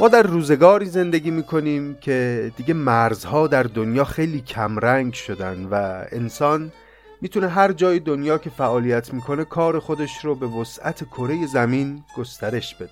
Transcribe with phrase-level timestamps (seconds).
[0.00, 6.72] ما در روزگاری زندگی می‌کنیم که دیگه مرزها در دنیا خیلی کمرنگ شدن و انسان
[7.20, 12.74] می‌تونه هر جای دنیا که فعالیت می‌کنه کار خودش رو به وسعت کره زمین گسترش
[12.74, 12.90] بده.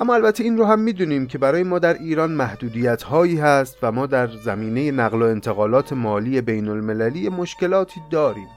[0.00, 3.92] اما البته این رو هم می‌دونیم که برای ما در ایران محدودیت هایی هست و
[3.92, 8.48] ما در زمینه نقل و انتقالات مالی بین المللی مشکلاتی داریم.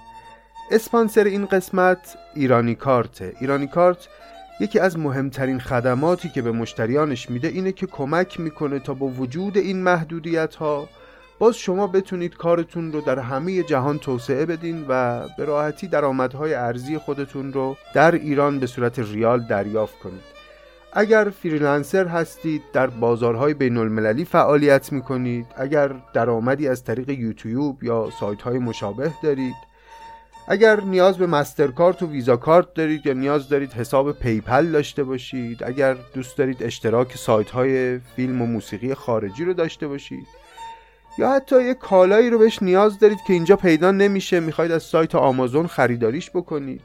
[0.71, 3.21] اسپانسر این قسمت ایرانی کارت.
[3.21, 4.07] ایرانی کارت
[4.60, 9.57] یکی از مهمترین خدماتی که به مشتریانش میده اینه که کمک می‌کنه تا با وجود
[9.57, 10.89] این محدودیت ها
[11.39, 16.97] باز شما بتونید کارتون رو در همه جهان توسعه بدین و به راحتی درآمدهای ارزی
[16.97, 20.39] خودتون رو در ایران به صورت ریال دریافت کنید.
[20.94, 27.83] اگر فریلنسر هستید در بازارهای بین المللی فعالیت می کنید اگر درآمدی از طریق یوتیوب
[27.83, 29.68] یا سایت های مشابه دارید
[30.52, 35.64] اگر نیاز به مسترکارت و ویزا کارت دارید یا نیاز دارید حساب PayPal داشته باشید
[35.64, 40.28] اگر دوست دارید اشتراک سایت های فیلم و موسیقی خارجی رو داشته باشید
[41.17, 45.16] یا حتی یه کالایی رو بهش نیاز دارید که اینجا پیدا نمیشه می‌خواید از سایت
[45.16, 46.84] آمازون خریداریش بکنید.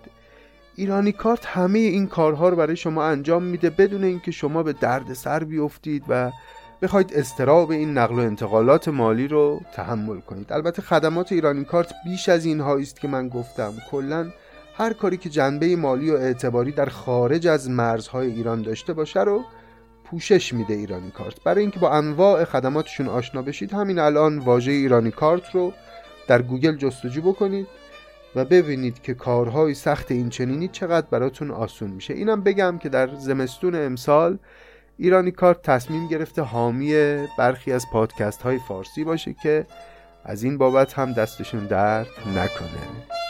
[0.77, 5.13] ایرانی کارت همه این کارها رو برای شما انجام میده بدون اینکه شما به درد
[5.13, 6.33] سر بیفتید و
[6.85, 10.53] بخواید اضطراب این نقل و انتقالات مالی رو تحمل کنید.
[10.53, 13.73] البته خدمات ایرانی کارت بیش از این است که من گفتم.
[13.91, 14.31] کلا
[14.77, 19.45] هر کاری که جنبه مالی و اعتباری در خارج از مرزهای ایران داشته باشه رو
[20.05, 21.43] پوشش میده ایرانی کارت.
[21.45, 25.73] برای اینکه با انواع خدماتشون آشنا بشید همین الان واژه ایرانی کارت رو
[26.29, 27.67] در گوگل جستجو بکنید
[28.37, 32.15] و ببینید که کارهای سخت این چنینی چقدر براتون آسون میشه.
[32.15, 34.39] اینم بگم که در زمستون امسال
[34.99, 36.95] ایرانی کارت تصمیم گرفته حامی
[37.39, 39.67] برخی از پادکست های فارسی باشه که
[40.25, 43.24] از این بابت هم دستشون درد نکنه.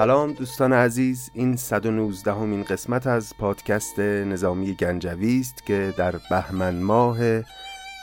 [0.00, 6.74] سلام دوستان عزیز این 119 همین قسمت از پادکست نظامی گنجوی است که در بهمن
[6.82, 7.18] ماه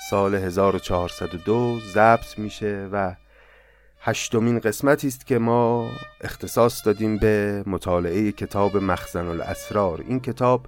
[0.09, 3.15] سال 1402 ضبط میشه و
[4.01, 5.89] هشتمین قسمتی است که ما
[6.21, 10.03] اختصاص دادیم به مطالعه کتاب مخزن الاسرار.
[10.07, 10.65] این کتاب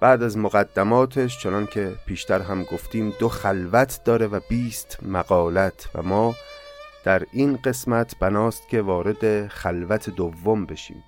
[0.00, 6.02] بعد از مقدماتش چنان که پیشتر هم گفتیم دو خلوت داره و 20 مقالت و
[6.02, 6.34] ما
[7.04, 11.04] در این قسمت بناست که وارد خلوت دوم بشیم.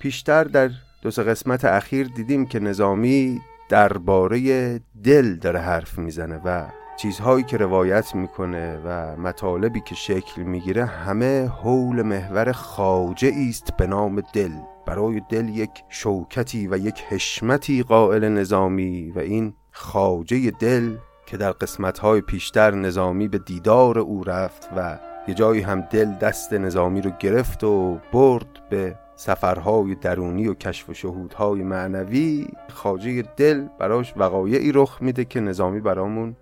[0.00, 0.70] پیشتر در
[1.02, 6.64] دو سه قسمت اخیر دیدیم که نظامی درباره دل داره حرف می‌زنه و
[6.96, 13.86] چیزهایی که روایت می‌کنه و مطالبی که شکل می‌گیره همه حول محور خاجه است به
[13.86, 14.52] نام دل.
[14.86, 21.52] برای دل یک شوکتی و یک حشمتی قائل نظامی و این خاجه دل که در
[21.52, 27.10] قسمتهای پیشتر نظامی به دیدار او رفت و یه جایی هم دل دست نظامی رو
[27.18, 32.48] گرفت و برد به سفرهای درونی و کشف و شهودهای معنوی.
[32.68, 36.36] خاجه دل براش وقایعی رخ میده که نظامی برامون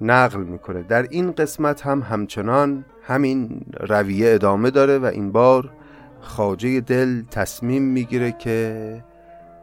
[0.00, 0.82] نقل می‌کنه.
[0.82, 5.70] در این قسمت هم همچنان همین رویه ادامه داره و این بار
[6.20, 9.04] خاجه دل تصمیم می‌گیره که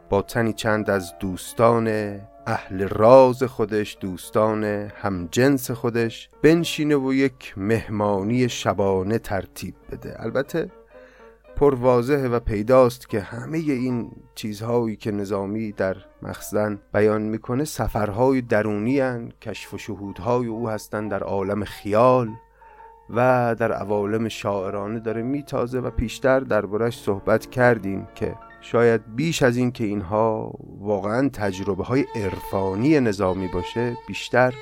[0.08, 4.64] با تنی چند از دوستان اهل راز خودش دوستان
[4.94, 10.16] همجنس خودش بنشینه و یک مهمانی شبانه ترتیب بده.
[10.22, 10.70] البته
[11.56, 19.00] پر و پیداست که همه این چیزهایی که نظامی در مخزن بیان می‌کنه سفرهای درونی
[19.00, 22.28] هن، کشف و شهودهای او هستند در عالم خیال
[23.10, 29.56] و در عوالم شاعرانه داره میتازه و پیشتر دربارش صحبت کردیم که شاید بیش از
[29.56, 34.54] این که اینها واقعا تجربه های عرفانی نظامی باشه بیشتر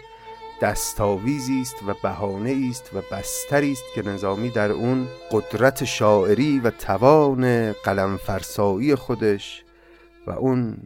[0.63, 6.71] دستاویزی است و بهانه است و بستری است که نظامی در اون قدرت شاعری و
[6.71, 9.65] توان قلم فرسایی خودش
[10.27, 10.77] و اون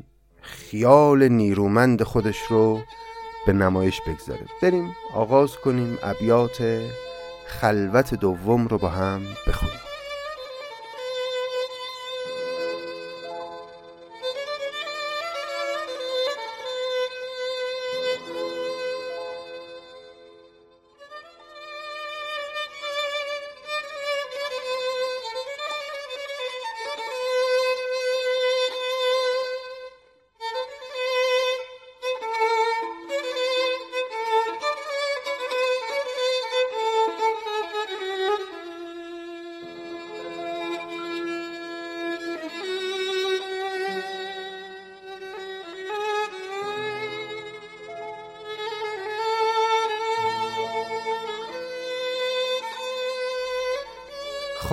[0.42, 2.80] خیال نیرومند خودش رو
[3.46, 4.46] به نمایش بگذاره.
[4.62, 6.80] بریم آغاز کنیم ابیات
[7.46, 9.91] خلوت دوم رو با هم بخونیم.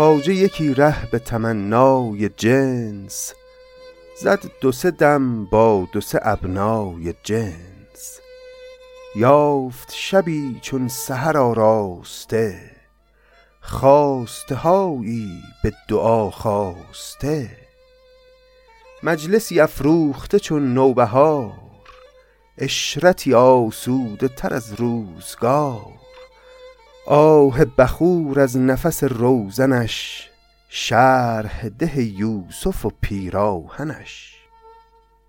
[0.10, 3.34] خواجه یکی ره به تمنای جنس
[4.22, 8.20] زد دو سه دم با دو سه ابنای جنس.
[9.16, 12.72] یافت شبی چون سحر آراسته
[13.62, 17.58] خواسته هایی به دعا خواسته.
[19.04, 21.54] مجلسی افروخته چون نوبهار
[22.58, 25.99] اشرتی آسوده تر از روزگار.
[27.12, 30.30] آه بخور از نفس روزنش
[30.68, 34.36] شرح ده یوسف و پیراهنش.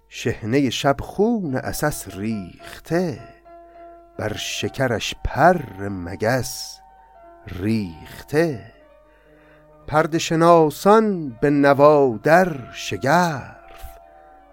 [0.09, 3.21] شهنه شب خون اساس ریخته
[4.19, 6.79] بر شکرش پر مگس
[7.47, 8.73] ریخته.
[9.87, 13.99] پرد شناسان به نوادر شگرف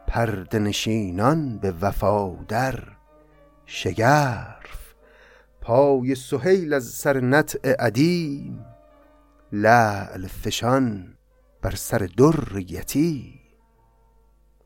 [0.07, 2.83] پرد نشینان به وفادر
[3.65, 4.86] شگرف.
[5.67, 8.65] پای سهیل از سر نطع عدیم
[9.51, 11.17] لعل فشان
[11.61, 13.39] بر سر در یتی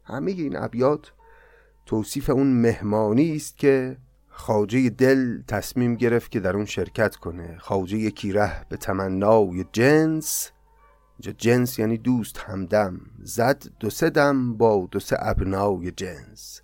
[0.04, 1.12] همه این ابیات
[1.86, 3.98] توصیف اون مهمانی است که
[4.30, 7.58] خاجه دل تصمیم گرفت که در اون شرکت کنه.
[7.58, 10.52] خاجه یکی ره به تمنای جنس
[11.18, 13.02] اینجا جنس یعنی دوست همدم.
[13.24, 16.62] زد دو سه دم با دو سه ابنای جنس.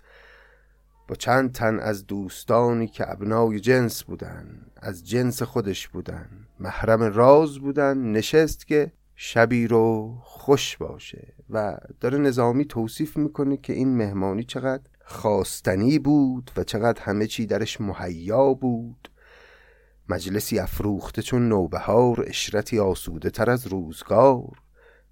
[1.08, 6.28] با چند تن از دوستانی که ابنای جنس بودن از جنس خودش بودن.
[6.60, 13.72] محرم راز بودن نشست که شبی رو خوش باشه و داره نظامی توصیف می‌کنه که
[13.72, 19.10] این مهمانی چقدر خواستنی بود و چقدر همه چی درش مهیا بود.
[20.08, 24.62] مجلسی افروخته چون نوبهار اشرتی آسوده تر از روزگار.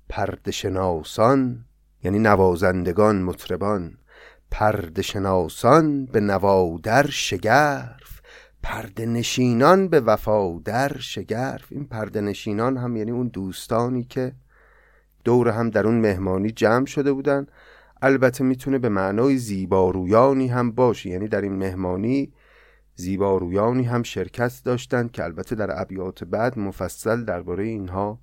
[0.09, 1.65] پرد شناسان
[2.05, 3.99] یعنی نوازندگان مطربان.
[4.51, 8.07] پرد شناسان به نوادر شگرف
[8.67, 11.67] پرده نشینان به وفادر شگرف.
[11.71, 14.33] این پرده نشینان هم یعنی اون دوستانی که
[15.25, 17.47] دور هم در اون مهمانی جمع شده بودن.
[18.03, 21.11] البته می‌تونه به معنای زیبارویانی هم باشه.
[21.11, 22.33] یعنی در این مهمانی
[22.95, 28.19] زیبارویانی هم شرکت داشتند که البته در ابیات بعد مفصل درباره اینها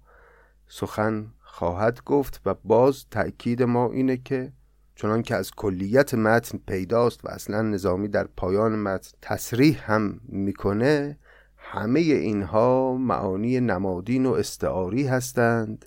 [0.67, 4.51] سخن خواهد گفت و باز تأکید ما اینه که
[4.95, 11.17] چنان که از کلیت متن پیداست و اصلا نظامی در پایان متن تصریح هم می‌کنه
[11.57, 15.85] همه اینها معانی نمادین و استعاری هستند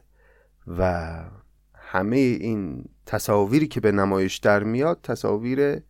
[0.78, 1.14] و
[1.74, 5.82] همه این تصاویری که به نمایش در میاد تصاویر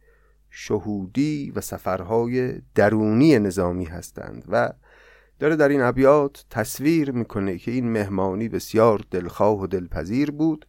[0.51, 4.73] شهودی و سفرهای درونی نظامی هستند و
[5.39, 10.67] داره در این ابیات تصویر می‌کنه که این مهمانی بسیار دلخواه و دلپذیر بود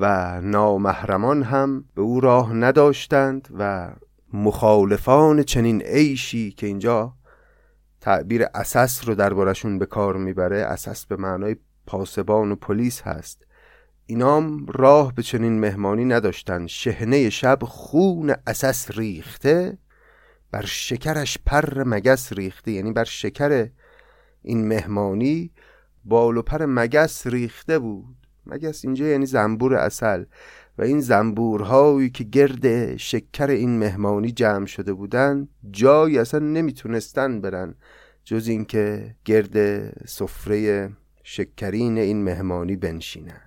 [0.00, 3.90] و نامحرمان هم به او راه نداشتند و
[4.32, 7.14] مخالفان چنین عیشی که اینجا
[8.00, 13.46] تعبیر اساس رو دربارشون به کار می‌بره اساس به معنای پاسبان و پلیس هست.
[14.06, 16.66] اینام راه به چنین مهمانی نداشتن.
[16.66, 19.78] شهنه شب خون اساس ریخته
[20.50, 22.70] بر شکرش پر مگس ریخته.
[22.70, 23.68] یعنی بر شکر
[24.42, 25.50] این مهمانی
[26.04, 28.17] بال و پر مگس ریخته بود.
[28.48, 30.24] مگس اینجا یعنی زنبور اصل.
[30.78, 37.74] و این زنبورهایی که گرد شکر این مهمانی جمع شده بودن جایی اصلا نمی‌تونستن برن.
[38.24, 39.56] جز اینکه گرد
[40.08, 40.90] سفره
[41.22, 43.40] شکرین این مهمانی بنشینن.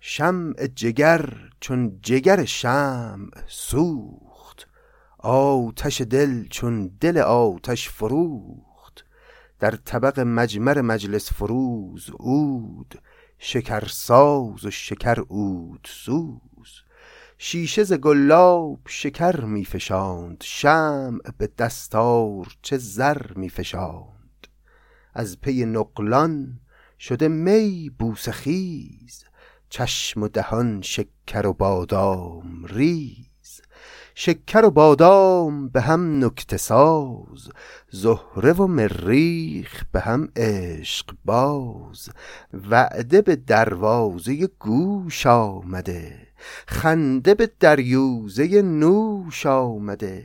[0.00, 4.68] شمع جگر چون جگر شمع سوخت.
[5.18, 9.04] آتش دل چون دل آتش فروخت.
[9.58, 13.00] در طبق مجمر مجلس فروز اود
[13.44, 16.82] شکرساز و شکر اود سوز
[17.38, 24.46] شیشه ز گلاب شکر می فشاند شمع به دستار چه زر می فشاند.
[25.14, 26.60] از پی نقلان
[26.98, 29.24] شده می بوسه خیز
[29.68, 33.31] چشم و دهان شکر و بادام ریز.
[34.14, 37.48] شکر و بادام به هم نکته ساز
[37.90, 42.08] زهره و مریخ به هم عشق باز.
[42.70, 46.26] وعده به دروازه گوش آمده
[46.66, 50.24] خنده به دریوزه نوش آمده.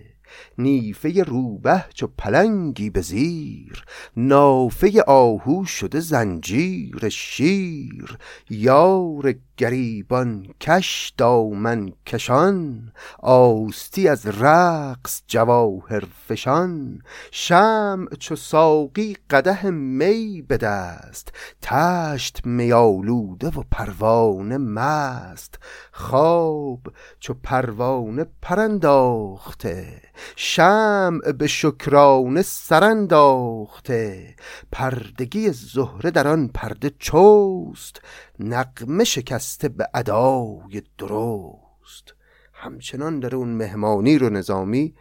[0.58, 3.86] نیفه روبه چو پلنگی به زیر
[4.18, 8.18] نافه آهو شده زنجیر شیر.
[8.50, 17.02] یار گریبان کش دامن کشان آستی از رقص جواهر فشان.
[17.32, 25.60] شمع چو ساقی قده می به دست تشت میالوده و پروانه مست.
[25.92, 26.80] خواب
[27.20, 30.02] چو پروانه پرنداخته
[30.36, 34.36] شمع به شکرانه سرنداخته
[34.72, 38.02] پردگی زهره در آن پرده چوست
[38.40, 42.14] نقمه شکسته به ادای درست.
[42.54, 44.96] همچنان در اون مهمانی رو نظامی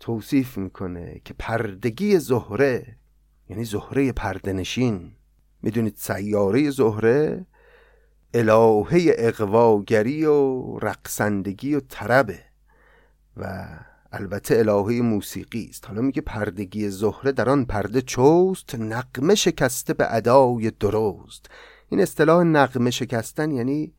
[0.00, 2.96] توصیف می‌کنه که پردگی زهره
[3.48, 5.12] یعنی زهره پردنشین.
[5.62, 7.46] می‌دونید سیاره زهره
[8.34, 12.38] الهه اقواگری و رقصندگی و طربه
[13.36, 13.66] و
[14.12, 15.86] البته الهه موسیقی است.
[15.86, 21.50] حالا میگه پردگی زهره در آن پرده چوست؟ نقمه شکسته به ادای درست.
[21.92, 23.92] این اصطلاح نقمه شکستن یعنی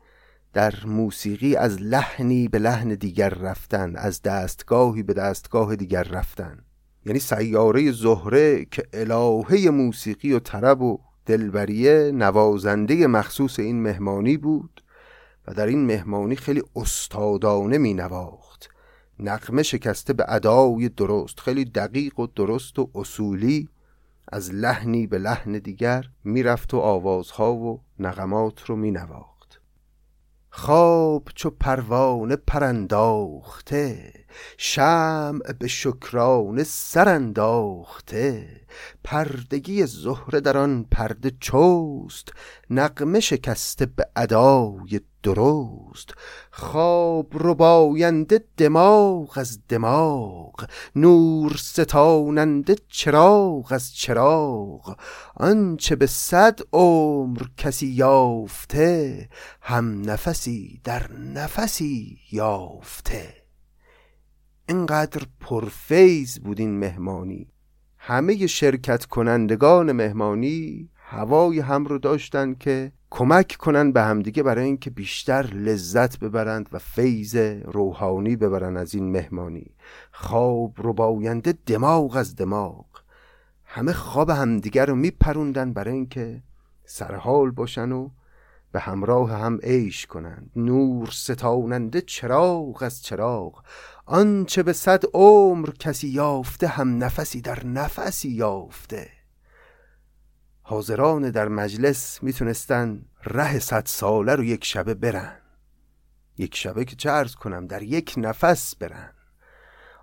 [0.52, 6.58] در موسیقی از لحنی به لحن دیگر رفتن از دستگاهی به دستگاه دیگر رفتن.
[7.06, 14.82] یعنی سیاره زهره که الهه موسیقی و طرب و دلبریه نوازنده مخصوص این مهمانی بود
[15.48, 18.70] و در این مهمانی خیلی استادانه می نواخت
[19.18, 23.68] نقمه شکسته به ادای درست خیلی دقیق و درست و اصولی
[24.28, 29.32] از لحنی به لحن دیگر می‌رفت و آوازها و نغمات رو مینواخت.
[30.54, 34.12] خواب چو پروانه پرنداخته
[34.56, 38.60] شمع به شکرانه سرانداخته
[39.04, 42.32] پردگی زهره در آن پرده چوست
[42.72, 46.14] نقمه شکسته به ادای درست
[46.50, 54.96] خواب رباینده دماغ از دماغ نور ستاننده چراغ از چراغ.
[55.36, 59.28] آنچه به صد عمر کسی یافته
[59.60, 63.34] هم نفسی در نفسی یافته.
[64.68, 67.48] اینقدر پرفیز بود این مهمانی.
[67.98, 74.90] همه شرکت کنندگان مهمانی هوای هم رو داشتن که کمک کنن به همدیگه برای اینکه
[74.90, 79.74] بیشتر لذت ببرند و فیض روحانی ببرن از این مهمانی.
[80.12, 82.86] خواب رو باینده دماغ از دماغ.
[83.64, 86.42] همه خواب همدیگه رو میپروندن برای اینکه
[86.84, 88.08] سرحال باشن و
[88.72, 90.50] به همراه هم عیش کنند.
[90.56, 93.62] نور ستاننده چراغ از چراغ.
[94.06, 99.21] آنچه به صد عمر کسی یافته هم نفسی در نفسی یافته.
[100.62, 105.36] حاضران در مجلس می‌تونستن ره صد ساله رو یک شبه برن.
[106.38, 109.12] یک شبه که چه ارز کنم در یک نفس برن.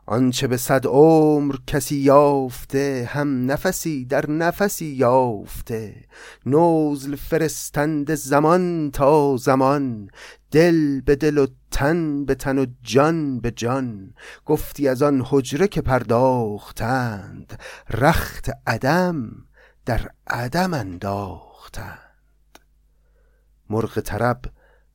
[0.06, 6.06] آنچه به صد عمر کسی یافته هم نفسی در نفسی یافته.
[6.46, 10.10] نوزل فرستند زمان تا زمان
[10.52, 14.14] دل به دل و تن به تن و جان به جان.
[14.46, 19.32] گفتی از آن حجره که پرداختند رخت عدم
[19.90, 22.60] در عدم انداختند.
[23.70, 24.42] مرغ طرب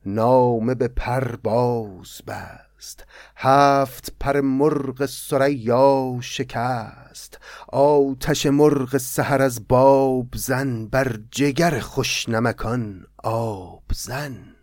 [0.05, 3.05] نامه به پر باز بست.
[3.35, 7.39] هفت پر مرغ سریا شکست.
[7.67, 14.55] آتش مرغ سحر از باب زن بر جگر خوشنمکان آب زن.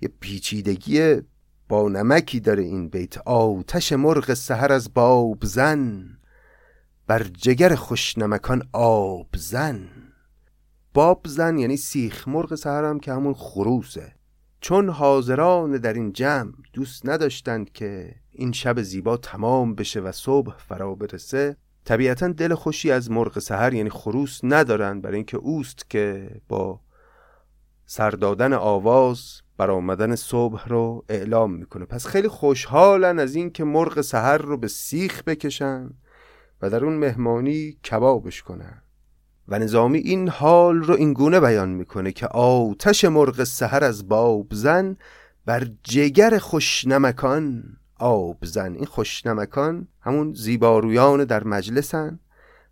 [0.00, 1.22] یه پیچیدگی
[1.68, 3.18] با نمکی داره این بیت.
[3.18, 6.15] آتش مرغ سحر از باب زن.
[7.06, 9.88] بر جگر خوشنمکان آب زن.
[10.94, 14.12] باب زن یعنی سیخ مرغ سهرم که همون خروسه.
[14.60, 20.54] چون حاضران در این جمع دوست نداشتند که این شب زیبا تمام بشه و صبح
[20.58, 26.30] فرا برسه طبیعتا دل خوشی از مرغ سهر یعنی خروس ندارن برای اینکه اوست که
[26.48, 26.80] با
[27.86, 31.84] سردادن آواز برآمدن صبح رو اعلام می‌کنه.
[31.84, 35.90] پس خیلی خوشحالن از اینکه مرغ سهر رو به سیخ بکشن.
[36.62, 38.82] و در اون مهمانی کبابش کنن
[39.48, 44.46] و نظامی این حال رو این گونه بیان می‌کنه که آتش مرغ سحر از باب
[44.50, 44.96] زن
[45.46, 47.64] بر جگر خوشنمکان
[47.98, 48.74] آب زن.
[48.74, 52.20] این خوشنمکان همون زیبارویان در مجلسن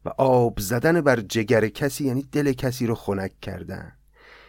[0.04, 3.92] و آب زدن بر جگر کسی یعنی دل کسی رو خنک کردن.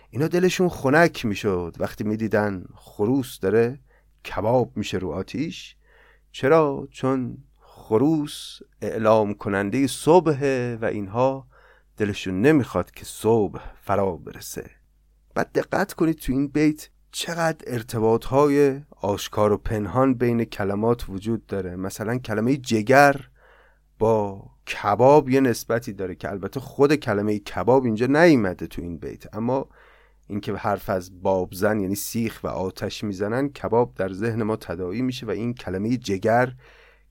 [0.09, 1.75] اینا دلشون خنک می‌شد.
[1.79, 3.79] وقتی می‌دیدن خروس داره
[4.25, 5.75] کباب میشه رو آتیش.
[6.31, 7.37] چرا؟ چون
[7.87, 10.39] خروس اعلام کننده صبح
[10.81, 11.47] و اینها
[11.97, 14.69] دلشون نمی‌خواد که صبح فرا برسه.
[15.35, 21.45] بعد دقت کنید تو این بیت چقدر ارتباط های آشکار و پنهان بین کلمات وجود
[21.45, 21.75] داره.
[21.75, 23.15] مثلا کلمه جگر
[23.99, 29.35] با کباب یه نسبتی داره که البته خود کلمه کباب اینجا نیومده تو این بیت.
[29.35, 29.69] اما
[30.27, 35.25] اینکه حرف از بابزن یعنی سیخ و آتش می‌زنن کباب در ذهن ما تداعی میشه
[35.25, 36.53] و این کلمه جگر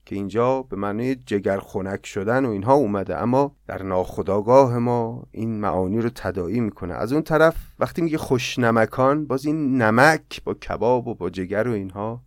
[0.05, 3.17] که اینجا به معنی جگر خنک شدن و اینها اومده.
[3.17, 6.93] اما در ناخداگاه ما این معانی رو تداعی می‌کنه.
[6.93, 11.71] از اون طرف وقتی میگه خوشنمکان باز این نمک با کباب و با جگر و
[11.71, 12.21] اینها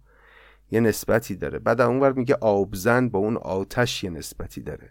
[0.71, 1.59] یه نسبتی داره.
[1.59, 4.91] بعد اونور میگه آبزن با اون آتش یه نسبتی داره.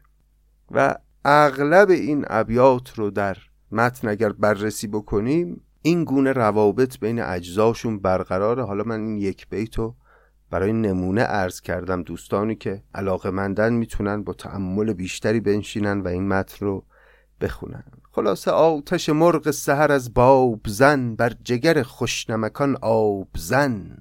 [0.71, 3.37] و اغلب این ابیات رو در
[3.71, 8.63] متن اگر بررسی بکنیم این گونه روابط بین اجزاشون برقراره.
[8.63, 9.95] حالا من این یک بیتو
[10.49, 16.27] برای نمونه ارز کردم دوستانی که علاقه مندن می‌تونن با تعمل بیشتری بنشینن و این
[16.27, 16.83] متن رو
[17.41, 17.83] بخونن.
[18.11, 23.97] خلاصه آتش مرغ سهر از باب زن بر جگر خوشنمکان آب زن.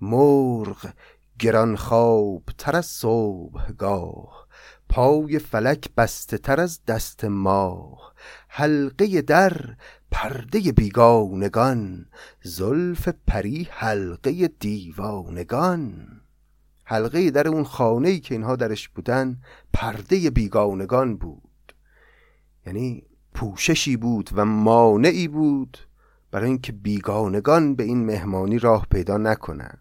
[0.00, 0.92] مرغ
[1.38, 4.46] گران خواب تر از صبح گاه
[4.88, 8.14] پای فلک بسته تر از دست ماه.
[8.48, 9.76] حلقه در
[10.14, 12.06] پرده بیگانگان
[12.42, 16.06] زلف پری حلقه دیوانگان.
[16.84, 19.36] حلقه در اون خانه ای که اینها درش بودن
[19.72, 21.72] پرده بیگانگان بود.
[22.66, 23.02] یعنی
[23.34, 25.78] پوششی بود و مانعی بود
[26.30, 29.78] برای اینکه بیگانگان به این مهمانی راه پیدا نکنن.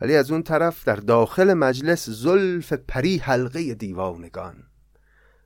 [0.00, 4.56] ولی از اون طرف در داخل مجلس زلف پری حلقه دیوانگان.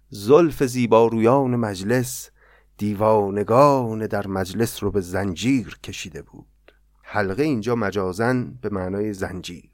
[0.08, 2.30] زلف زیبارویان مجلس
[2.80, 6.46] دیوانگان در مجلس رو به زنجیر کشیده بود.
[7.02, 9.70] حلقه اینجا مجازن به معنای زنجیر.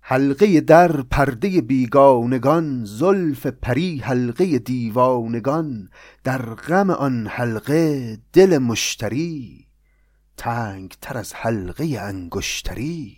[0.00, 5.88] حلقه در پرده بیگانگان زلف پری حلقه دیوانگان
[6.24, 9.66] در غم آن حلقه دل مشتری
[10.36, 13.16] تنگ تر از حلقه انگشتری.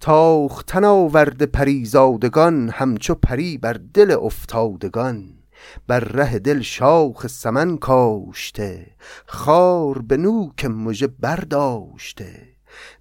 [0.00, 5.37] تاختن آورد پریزادگان همچو پری بر دل افتادگان.
[5.86, 8.86] بر ره دل شاخ سمن کاشته
[9.26, 12.48] خار به نوک مژه برداشته.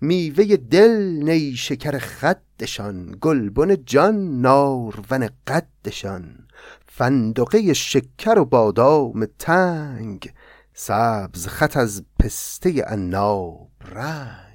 [0.02, 6.48] میوه دل نیشکر خدشان گلبن جان نارون قدشان.
[6.88, 10.34] فندقه شکر و بادام تنگ
[10.74, 14.47] سبز خط از پسته عناب رنگ.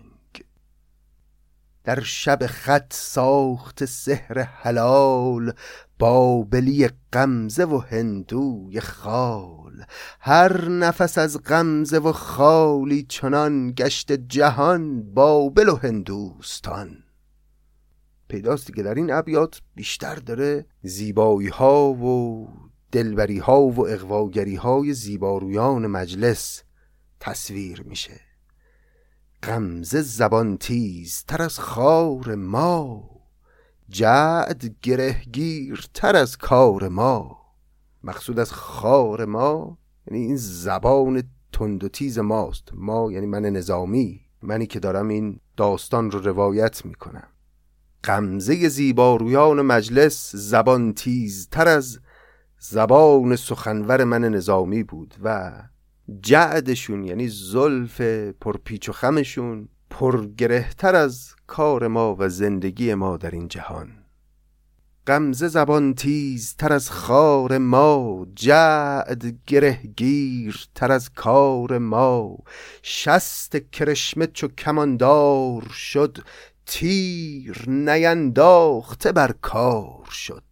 [1.84, 5.52] در شب خط ساخت سحر حلال
[5.98, 9.84] بابلی غمزه و هندوی خال.
[10.20, 17.04] هر نفس از غمزه و خالی چنان گشت جهان بابل و هندوستان.
[18.28, 22.48] پیداست که در این ابیات بیشتر داره زیبایی ها و
[22.92, 26.62] دلبری ها و اقواگری های زیبارویان مجلس
[27.20, 28.31] تصویر میشه.
[29.42, 33.10] غمزه زبان تیز تر از خار ما.
[33.88, 37.38] جعد گرهگیر تر از کار ما.
[38.04, 42.68] مقصود از خار ما یعنی این زبان تند و تیز ماست.
[42.74, 47.28] ما یعنی من نظامی منی که دارم این داستان رو روایت می‌کنم.
[48.04, 51.98] غمزه زیبارویان مجلس زبان تیز تر از
[52.58, 55.52] زبان سخنور من نظامی بود و
[56.20, 58.00] جعدشون یعنی زلف
[58.40, 63.88] پرپیچ و خمشون پرگرهتر از کار ما و زندگی ما در این جهان.
[65.06, 72.38] غمزه زبان تیز تر از خار ما جعد گرهگیر تر از کار ما.
[72.82, 76.18] شست کرشمه چو کماندار شد
[76.66, 80.42] تیر نینداخته بر کار شد.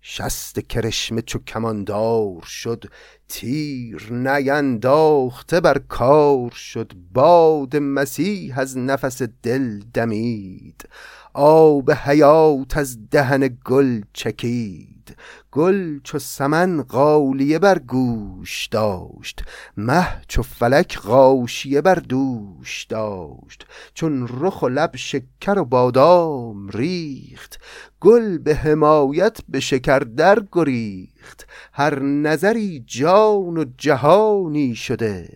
[0.00, 2.84] شست کرشمه چو کماندار شد
[3.28, 10.88] تیر نینداخته بر کار شد باد مسیح از نفس دل دمید.
[11.34, 15.16] آب حیات از دهن گل چکید.
[15.58, 19.42] گل چو سمن قالیه بر گوش داشت
[19.76, 23.66] مه چو فلک غاشیه بر دوش داشت.
[23.94, 27.60] چون رخ و لب شکر و بادام ریخت
[28.00, 31.46] گل به حمایت به شکر در گریخت.
[31.72, 35.28] هر نظری جان و جهانی شده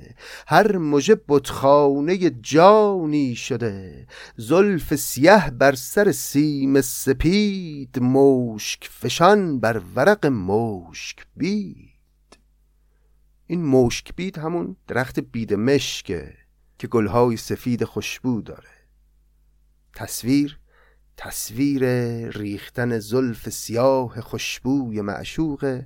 [0.46, 4.06] هر مژه بتخانه جانی شده.
[4.36, 12.38] زلف سیه بر سر سیم سپید مشک فشان بر ورق مشک بید.
[13.46, 16.34] این مشک بید همون درخت بید مشکه
[16.78, 18.70] که گلهای سفید خوشبو داره.
[19.94, 20.58] تصویر
[21.16, 21.84] تصویر
[22.28, 25.82] ریختن زلف سیاه خوشبوی معشوق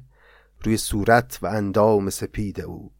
[0.64, 2.95] روی صورت و اندام سپید او.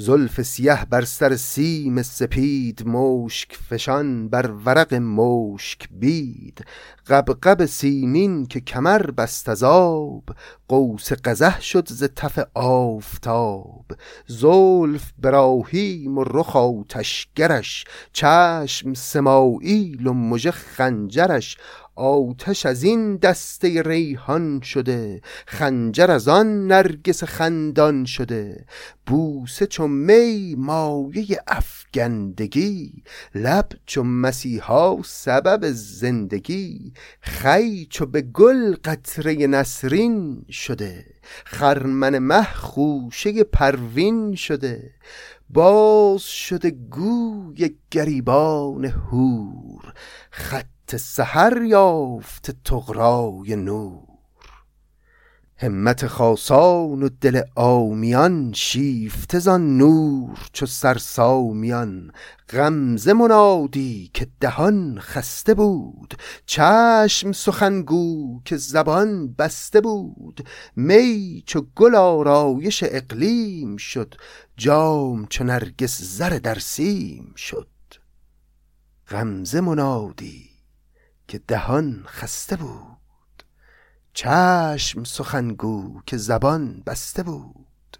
[0.00, 6.64] زلف سیه بر سر سیم سپید مشک فشان بر ورق مشک بید.
[7.08, 10.24] قبقب سیمین که کمر بست از آب
[10.68, 13.84] قوس قزح شد ز تف آفتاب.
[14.26, 21.56] زلف براهیم و رخ آتشگرش چشم سماعیل و مژه خنجرش.
[21.98, 28.64] آتش از این دسته ریحان شده خنجر از آن نرگس خندان شده.
[29.06, 33.02] بوسه چو می مایه افگندگی.
[33.34, 36.92] لب چو مسیحا سبب زندگی.
[37.20, 41.06] خی چو به گل قطره نسرین شده.
[41.44, 44.90] خرمن مه خوشه پروین شده.
[45.50, 49.92] باز شده گوی گریبان هور
[50.30, 54.08] خط سحر یافت تغرای نور.
[55.60, 62.12] همت خاصان و دل آمیان شیفته زان نور چو سرسامیان.
[62.50, 66.14] غمزه منادی که دهان خسته بود.
[66.46, 70.46] چشم سخنگو که زبان بسته بود.
[70.76, 74.14] می چو گل آرایش اقلیم شد.
[74.56, 77.68] جام چو نرگس زر در سیم شد.
[79.10, 80.47] غمزه منادی
[81.28, 83.42] که دهان خسته بود.
[84.12, 87.98] چشم سخنگو که زبان بسته بود.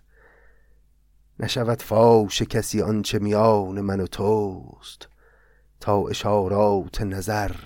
[1.41, 5.09] نشود فاش کسی آنچه میان من و توست.
[5.81, 7.57] تا اشارات نظر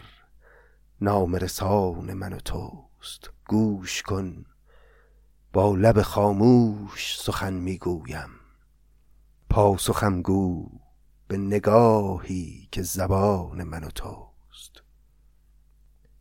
[1.01, 3.31] نامرسان من و توست.
[3.49, 4.45] گوش کن.
[5.53, 8.31] با لب خاموش سخن می‌گویم.
[9.51, 10.71] پاسخم گو
[11.29, 14.32] به نگاهی که زبان من و تو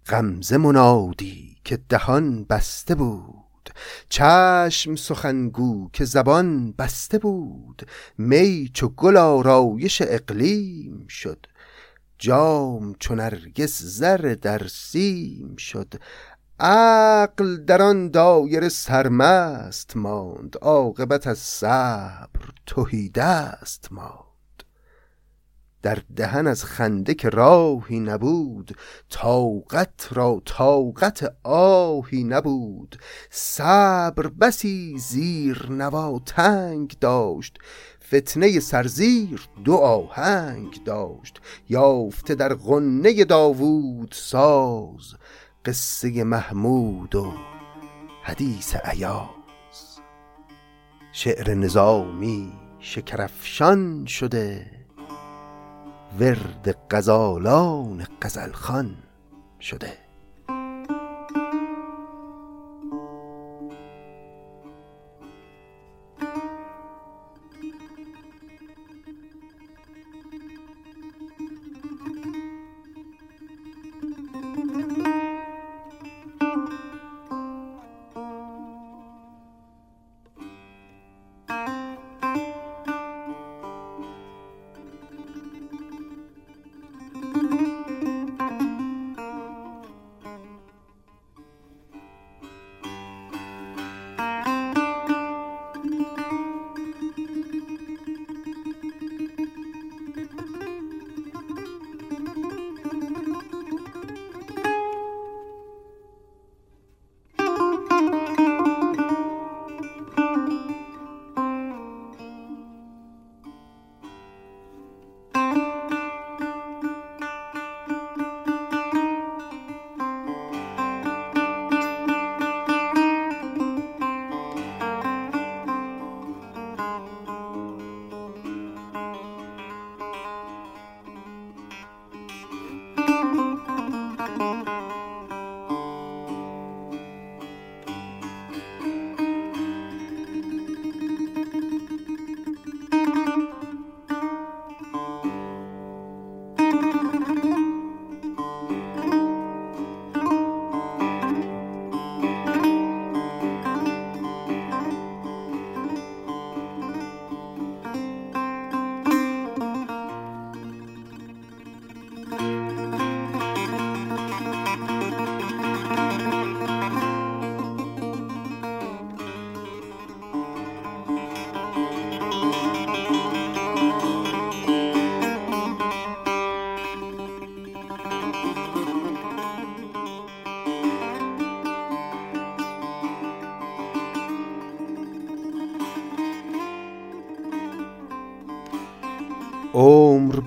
[0.07, 3.69] غمزه منادی که دهان بسته بود.
[4.09, 7.87] چشم سخنگو که زبان بسته بود.
[8.17, 11.45] می چو گل آرایش اقلیم شد.
[12.19, 15.93] جام چو نرگس زر در سیم شد.
[16.59, 20.57] عقل در آن دایره سرمست ماند.
[20.61, 24.30] عاقبت از صبر تهی دست ماند.
[25.81, 28.77] در دهن از خنده که راهی نبود
[29.09, 32.97] طاقت را طاقت آهی نبود.
[33.29, 37.57] صبر بسی زیر نوا تنگ داشت
[38.07, 41.41] فتنه سرزیر دو آهنگ داشت.
[41.69, 45.15] یافته در غنه داوود ساز
[45.65, 47.33] قصه محمود و
[48.23, 49.99] حدیث عیاز
[51.11, 54.80] شعر نظامی شکرفشان شده.
[56.19, 58.95] ورد غزالان غزلخان
[59.59, 60.00] شده.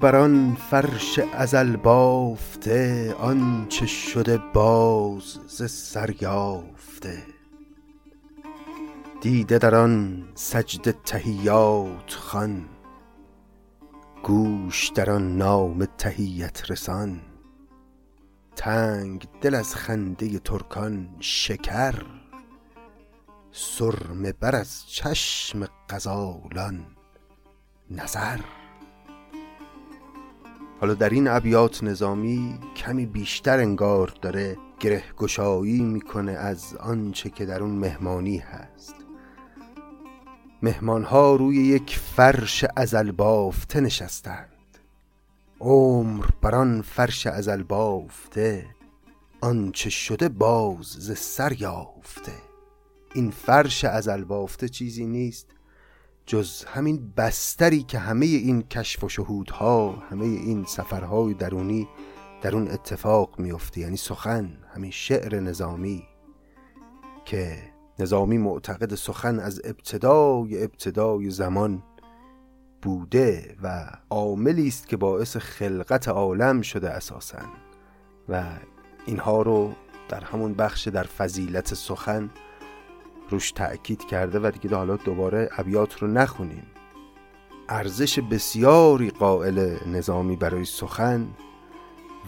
[0.05, 7.23] عمر بران فرش ازل بافته آنچه شده باز ز سر یافته.
[9.21, 12.69] دیده در آن سجده تحیات خوان
[14.23, 17.21] گوش در آن نام تحیت رسان.
[18.57, 21.95] تنگ دل از خنده ترکان شکر
[23.53, 26.87] سرمه بر از چشم غزالان
[27.90, 28.63] نظر.
[30.85, 37.47] حالا در این ابیات نظامی کمی بیشتر انگار داره گره گشایی می‌کنه از آنچه که
[37.47, 38.94] در اون مهمانی هست.
[40.62, 44.79] مهمانها روی یک فرش ازل بافته نشستند.
[45.61, 48.66] عمر بران فرش ازل بافته
[49.40, 52.33] آنچه شده باز ز سر یافته.
[53.14, 55.54] این فرش ازل بافته چیزی نیست.
[56.27, 61.89] جز همین بستری که همه این کشف و شهودها همه این سفرهای درونی
[62.43, 66.03] در اون اتفاق میفته یعنی سخن همین شعر نظامی
[67.25, 67.59] که
[67.99, 71.83] نظامی معتقد سخن از ابتدای ابتدای زمان
[72.83, 77.39] بوده و عاملی است که باعث خلقت عالم شده اساسا.
[78.29, 78.45] و
[79.07, 79.73] اینها رو
[80.09, 82.31] در همون بخش در فضیلت سخن
[83.31, 86.67] روش تأکید کرده و دیگه حالا دوباره ابیات رو نخونیم.
[87.69, 91.29] ارزش بسیاری قائل نظامی برای سخن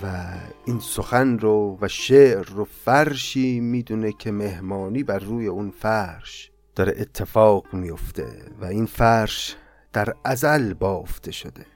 [0.03, 0.25] و
[0.65, 6.95] این سخن رو و شعر رو فرشی می‌دونه که مهمانی بر روی اون فرش داره
[6.99, 9.57] اتفاق میفته و این فرش
[9.93, 11.67] در ازل بافته شده.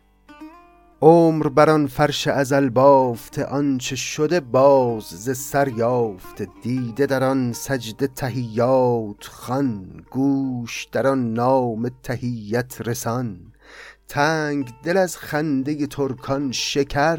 [1.03, 7.53] عمر بر آن فرش ازل بافته آنچه شده باز ز سر یافته دیده در آن
[7.53, 13.53] سجده تحیات خان گوش در آن نام تحیت رسان.
[14.09, 17.19] تنگ دل از خنده ترکان شکر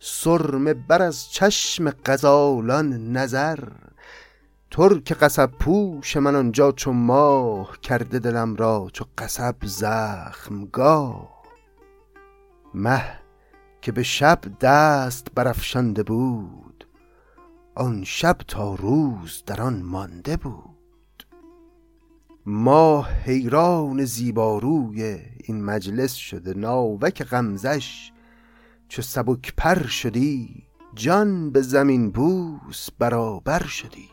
[0.00, 3.68] سرمه بر از چشم غزالان نظر.
[4.70, 11.41] ترک قصب پوش من آنجا چو ماه کرده دلم را چو قصب زخمگاه
[12.74, 13.18] مه
[13.82, 16.88] که به شب دست برافشانده بود.
[17.74, 21.26] آن شب تا روز در آن مانده بود.
[22.46, 28.12] ماه حیران زیباروی این مجلس شده ناوک غمزش
[28.88, 34.08] چو سبک پر شدی جان به زمین بوس برابر شدی.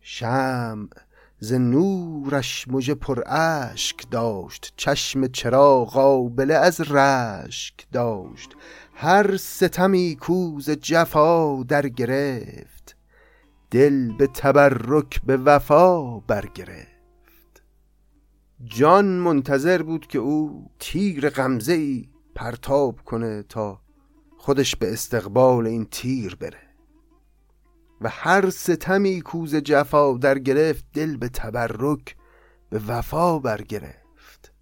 [0.00, 0.88] شمع
[1.42, 8.56] ز نورش مژه پر اشک داشت چشم چراغ آبله از رشک داشت.
[8.94, 12.96] هر ستمی کو ز جفا در گرفت
[13.70, 17.62] دل به تبرک به وفا برگرفت.
[18.64, 23.80] جان منتظر بود که او تیر غمزه ای پرتاب کنه تا
[24.36, 26.69] خودش به استقبال این تیر بره.
[28.00, 32.16] و هر ستمی کوز جفا در گرفت دل به تبرک
[32.70, 34.52] به وفا برگرفت.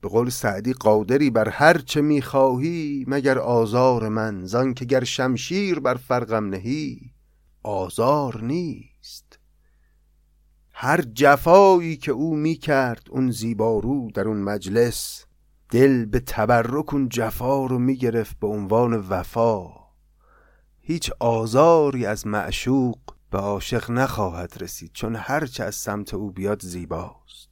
[0.00, 5.80] به قول سعدی قادری بر هر چه می‌خواهی مگر آزار من زان که گر شمشیر
[5.80, 7.00] بر فرقم نهی
[7.62, 9.38] آزار نیست.
[10.72, 15.24] هر جفایی که او می‌کرد اون زیبارو در اون مجلس
[15.70, 19.85] دل به تبرک اون جفا رو می‌گرفت به عنوان وفا.
[20.88, 22.98] هیچ آزاری از معشوق
[23.30, 27.48] به عاشق نخواهد رسید چون هرچه از سمت او بیاد زیباست.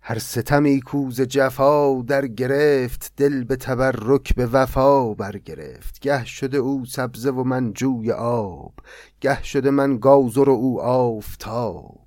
[0.00, 5.98] هر ستمی کوز جفا در گرفت دل به تبرک به وفا برگرفت.
[6.00, 8.74] گه شده او سبزه و من جوی آب
[9.20, 12.06] گه شده من گازر و او آفتاب.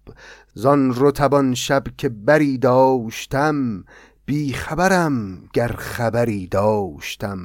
[0.53, 3.83] زان رتبان شب که بری داشتم
[4.27, 7.39] بی خبرم گر خبری داشتم.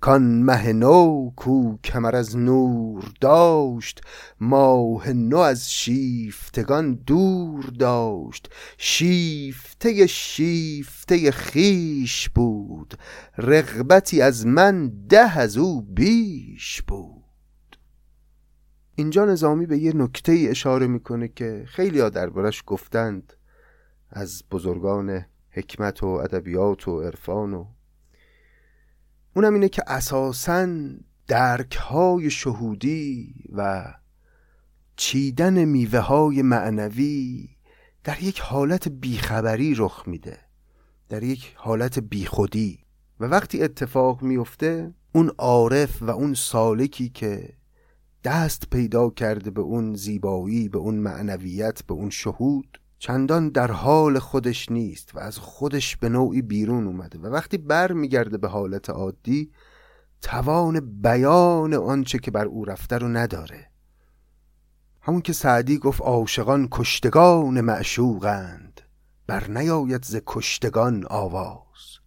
[0.00, 4.00] کان مه نو کو کمر از نور داشت.
[4.40, 8.50] ماه نو از شیفتگان دور داشت.
[8.78, 12.94] شیفته شیفته خیش بود.
[13.38, 17.76] رغبتی از من ده از او بیش بود.
[18.94, 23.32] اینجا نظامی به یه نکته اشاره می‌کنه که خیلی ها دربارش گفتند
[24.10, 27.66] از بزرگان حکمت و ادبیات و عرفان و
[29.36, 30.68] اونم اینه که اساسا
[31.26, 33.84] درک های شهودی و
[34.96, 37.48] چیدن میوه های معنوی
[38.04, 40.38] در یک حالت بیخبری رخ میده
[41.08, 42.78] در یک حالت بیخودی.
[43.20, 47.52] و وقتی اتفاق میفته اون عارف و اون سالکی که
[48.24, 54.18] دست پیدا کرده به اون زیبایی به اون معنویت به اون شهود چندان در حال
[54.18, 58.90] خودش نیست و از خودش به نوعی بیرون اومده و وقتی بر میگرده به حالت
[58.90, 59.52] عادی
[60.20, 63.70] توان بیان آنچه که بر او رفته رو نداره.
[65.00, 68.80] همون که سعدی گفت عاشقان کشتگان معشوقند
[69.26, 71.98] بر نیاید ز کشتگان آواز.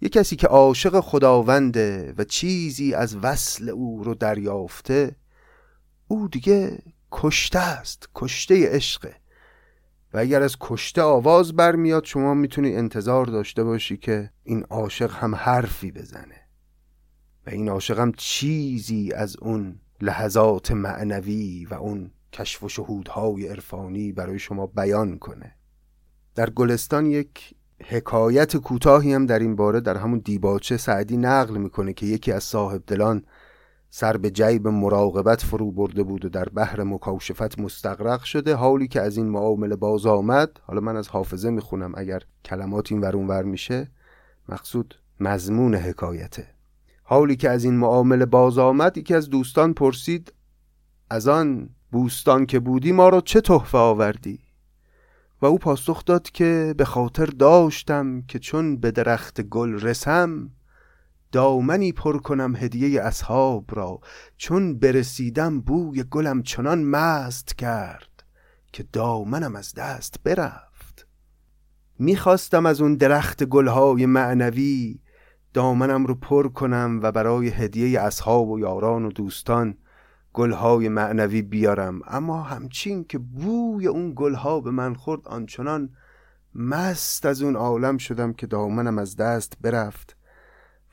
[0.00, 5.16] یه کسی که عاشق خداونده و چیزی از وصل او رو دریافته
[6.08, 9.25] او دیگه کشته است کشته عشقه.
[10.14, 15.34] و اگر از کشته آواز برمیاد شما می‌تونی انتظار داشته باشی که این عاشق هم
[15.34, 16.40] حرفی بزنه.
[17.46, 24.12] و این عاشق هم چیزی از اون لحظات معنوی و اون کشف و شهودهای عرفانی
[24.12, 25.54] برای شما بیان کنه.
[26.34, 31.92] در گلستان یک حکایت کوتاهی هم در این باره در همون دیباچه سعدی نقل می‌کنه
[31.92, 33.22] که یکی از صاحب دلان
[33.98, 39.00] سر به جیب مراقبت فرو برده بود و در بحر مکاشفت مستقرق شده حالی که
[39.00, 40.60] از این معامله باز آمد.
[40.62, 43.90] حالا من از حافظه می‌خونم اگر کلمات این ورون ور میشه.
[44.48, 46.46] مقصود مضمون حکایته.
[47.02, 50.32] حالی که از این معامله باز آمد یکی از دوستان پرسید
[51.10, 54.38] از آن بوستان که بودی ما را چه تحفه آوردی؟
[55.42, 60.50] و او پاسخ داد که به خاطر داشتم که چون به درخت گل رسم
[61.32, 64.00] دامنی پر کنم هدیه اصحاب را
[64.36, 68.24] چون برسیدم بوی گلم چنان مست کرد
[68.72, 71.06] که دامنم از دست برفت.
[71.98, 75.00] می‌خواستم از اون درخت گلهای معنوی
[75.54, 79.78] دامنم رو پر کنم و برای هدیه اصحاب و یاران و دوستان
[80.32, 82.00] گلهای معنوی بیارم.
[82.06, 85.90] اما همچین که بوی اون گلها به من خورد آنچنان
[86.54, 90.15] مست از اون عالم شدم که دامنم از دست برفت.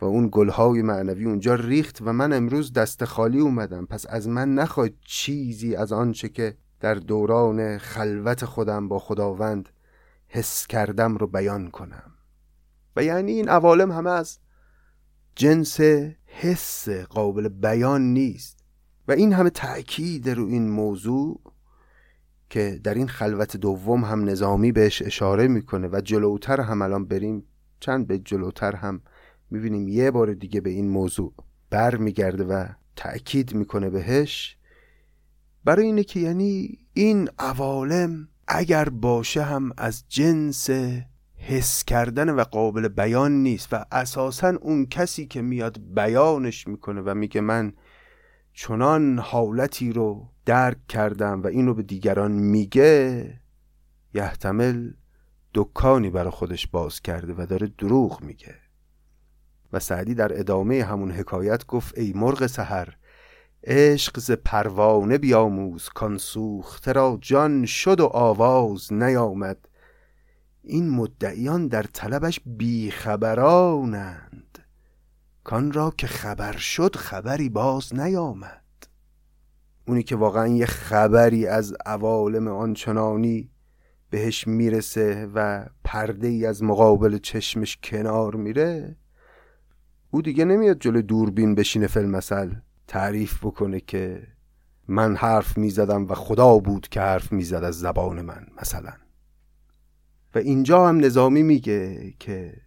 [0.01, 3.85] و اون گلهای معنوی اونجا ریخت و من امروز دست خالی اومدم.
[3.85, 9.69] پس از من نخواهید چیزی از آنچه که در دوران خلوت خودم با خداوند
[10.27, 12.11] حس کردم رو بیان کنم.
[12.95, 14.39] و یعنی این عوالم همه از
[15.35, 15.79] جنس
[16.25, 18.63] حس قابل بیان نیست.
[19.07, 21.41] و این همه تأکید رو این موضوع
[22.49, 27.43] که در این خلوت دوم هم نظامی بهش اشاره می‌کنه و جلوتر هم الان بریم
[27.79, 29.01] چند به جلوتر هم
[29.53, 31.33] می‌بینیم یه بار دیگه به این موضوع
[31.69, 34.57] بر میگرده و تأکید می‌کنه بهش.
[35.65, 40.69] برای اینه که یعنی این عوالم اگر باشه هم از جنس
[41.35, 47.13] حس کردن و قابل بیان نیست و اساسا اون کسی که میاد بیانش می‌کنه و
[47.13, 47.73] میگه من
[48.53, 53.33] چنان حالتی رو درک کردم و اینو به دیگران میگه
[54.13, 54.91] یحتمل
[55.53, 58.62] دکانی برای خودش باز کرده و داره دروغ میگه.
[59.73, 62.95] و سعدی در ادامه همون حکایت گفت ای مرغ سحر
[63.63, 69.69] عشق ز پروانه بیاموز کان سوخته را جان شد و آواز نیامد.
[70.63, 74.59] این مدعیان در طلبش بیخبرانند.
[75.43, 78.63] کان را که خبر شد خبری باز نیامد.
[79.87, 83.49] اونی که واقعا یه خبری از عوالم آنچنانی
[84.09, 88.95] بهش می‌رسه و پرده ای از مقابل چشمش کنار میره
[90.13, 92.51] او دیگه نمیاد جلو دوربین بشینه فیلم مثل
[92.87, 94.27] تعریف بکنه که
[94.87, 98.93] من حرف می‌زدم و خدا بود که حرف می‌زد از زبان من مثلا.
[100.35, 102.61] و اینجا هم نظامی میگه که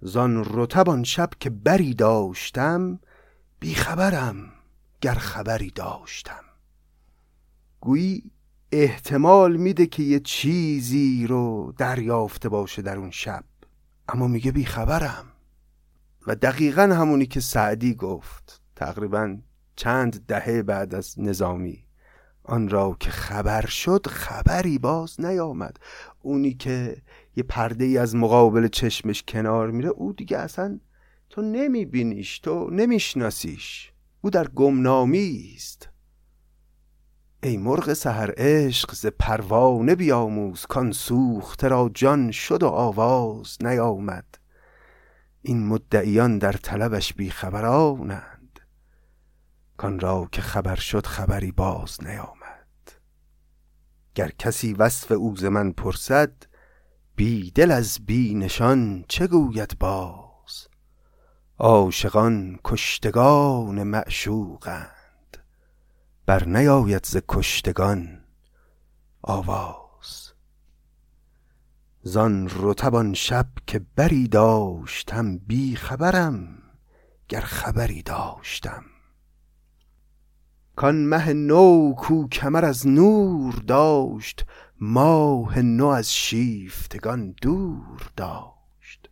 [0.00, 3.00] زان رتبان شب که بری داشتم
[3.60, 4.36] بیخبرم
[5.00, 6.44] گر خبری داشتم.
[7.80, 8.30] گویی
[8.72, 13.44] احتمال میده که یه چیزی رو دریافته باشه در اون شب
[14.08, 15.24] اما میگه بیخبرم
[16.26, 18.60] و دقیقا همونی که سعدی گفت.
[18.76, 19.36] تقریبا
[19.76, 21.86] چند دهه بعد از نظامی.
[22.44, 25.76] آن را که خبر شد خبری باز نیامد.
[26.20, 26.96] اونی که
[27.36, 30.80] یه پرده ای از مقابل چشمش کنار میره او دیگه اصلا
[31.30, 33.92] تو نمیبینیش تو نمیشناسیش.
[34.20, 35.88] او در گمنامی است.
[37.42, 44.24] ای مرغ سهر عشق ز پروانه بیاموز کان سوخته را جان شد و آواز نیامد.
[45.46, 48.60] این مدعیان در طلبش بیخبرانند.
[49.76, 52.92] کان را که خبر شد خبری باز نیامد.
[54.14, 56.32] گر کسی وصف او ز من پرسد
[57.16, 60.68] بی دل از بی نشان چه گوید باز؟
[61.58, 65.36] عاشقان کشتگان معشوقند.
[66.26, 68.24] بر نیاید ز کشتگان
[69.22, 69.85] آواز.
[72.08, 76.62] زان رتبان شب که بری داشتم بی خبرم
[77.28, 78.84] گر خبری داشتم.
[80.76, 84.44] کان مه نو کو کمر از نور داشت
[84.80, 89.10] ماه نو از شیفتگان دور داشت.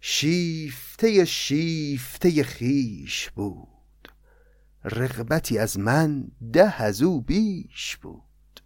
[0.00, 4.08] شیفته شیفته خیش بود
[4.84, 8.60] رغبتی از من ده از او بیش بود.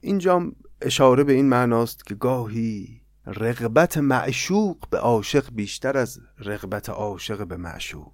[0.00, 0.52] اینجا
[0.82, 7.56] اشاره به این معناست که گاهی رغبت معشوق به عاشق بیشتر از رغبت عاشق به
[7.56, 8.12] معشوق.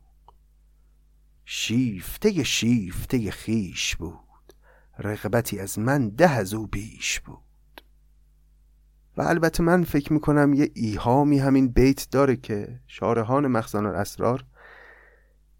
[1.44, 4.52] شیفته شیفته خیش بود.
[4.98, 7.38] رغبتی از من ده از او بیش بود.
[9.16, 14.44] و البته من فکر می‌کنم یه ایهامی همین بیت داره که شارهان مخزان الاسرار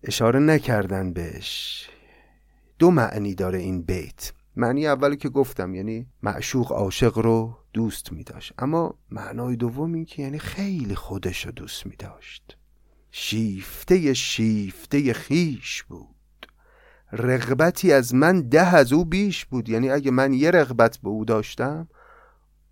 [0.02, 1.88] اشاره نکردن بهش.
[2.78, 4.32] دو معنی داره این بیت.
[4.58, 10.04] معنی اولی که گفتم یعنی معشوق عاشق رو دوست می داشت اما معنای دوم این
[10.04, 12.58] که یعنی خیلی خودش رو دوست می داشت
[13.10, 16.08] شیفته شیفته خیش بود.
[17.12, 19.68] رغبتی از من ده از او بیش بود.
[19.68, 21.88] یعنی اگه من یه رغبت به او داشتم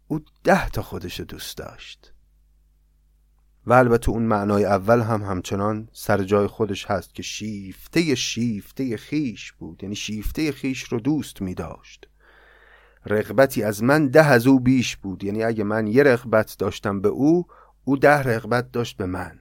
[0.08, 2.12] او ده تا خودش دوست داشت.
[3.66, 9.52] و البته اون معنای اول هم همچنان سر جای خودش هست که شیفته شیفته خیش
[9.52, 12.08] بود یعنی شیفته خیش رو دوست می داشت.
[13.06, 17.08] رغبتی از من ده از او بیش بود یعنی اگه من یه رغبت داشتم به
[17.08, 17.46] او
[17.84, 19.38] او ده رغبت داشت به من.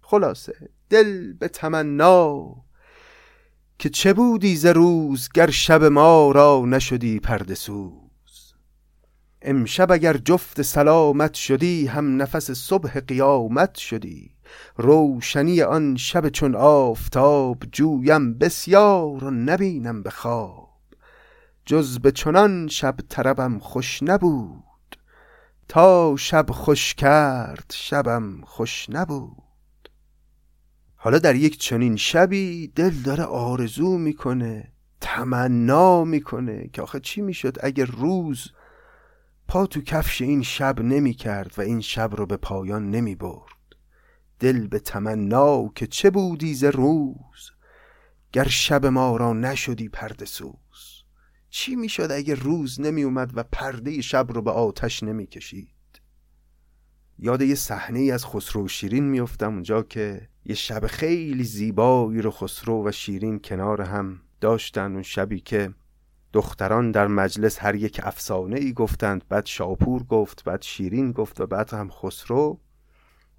[0.00, 2.54] خلاصه دل به تمنا
[3.78, 8.05] که چه بودی ز روز گر شب ما را نشدی پردسوز
[9.46, 14.30] امشب اگر جفت سلامت شدی هم نفس صبح قیامت شدی.
[14.76, 20.68] روشنی آن شب چون آفتاب جویم بسیار و نبینم به خواب.
[21.66, 24.96] جز به چنان شب طربم خوش نبود.
[25.68, 29.90] تا شب خوش کرد شبم خوش نبود.
[30.96, 37.56] حالا در یک چنین شبی دل داره آرزو می‌کنه تمنا می‌کنه که آخه چی می‌شد
[37.62, 38.50] اگر روز
[39.48, 43.52] پا تو کفش این شب نمی‌کرد و این شب رو به پایان نمی برد.
[44.40, 47.50] دل به تمنا که چه بودی ز روز؟
[48.32, 51.04] گر شب ما را نشدی پردسوز
[51.50, 55.68] چی می‌شد اگر روز نمی اومد و پرده شب رو به آتش نمی کشید؟
[57.18, 62.30] یاد یه صحنه از خسرو و شیرین میفتم اونجا که یه شب خیلی زیبایی رو
[62.30, 64.92] خسرو و شیرین کنار هم داشتن.
[64.92, 65.74] اون شبی که
[66.32, 71.46] دختران در مجلس هر یک افسانه ای گفتند بعد شاپور گفت بعد شیرین گفت و
[71.46, 72.60] بعد هم خسرو.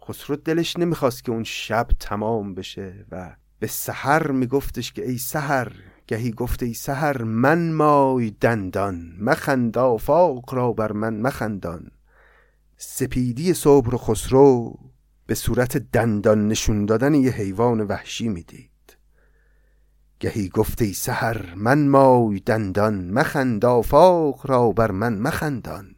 [0.04, 5.72] خسرو دلش نمی‌خواست که اون شب تمام بشه و به سحر میگفتش که ای سحر
[6.08, 11.92] گهی گفت ای سحر من مای دندان مخند آفاق را بر من مخندان.
[12.78, 14.80] سپیدی صبح و خسرو
[15.26, 18.76] به صورت دندان نشون دادن یه حیوان وحشی می‌دید.
[20.20, 25.95] گهی گفته سهر من مای دندان مخند آفاق را بر من مخندان.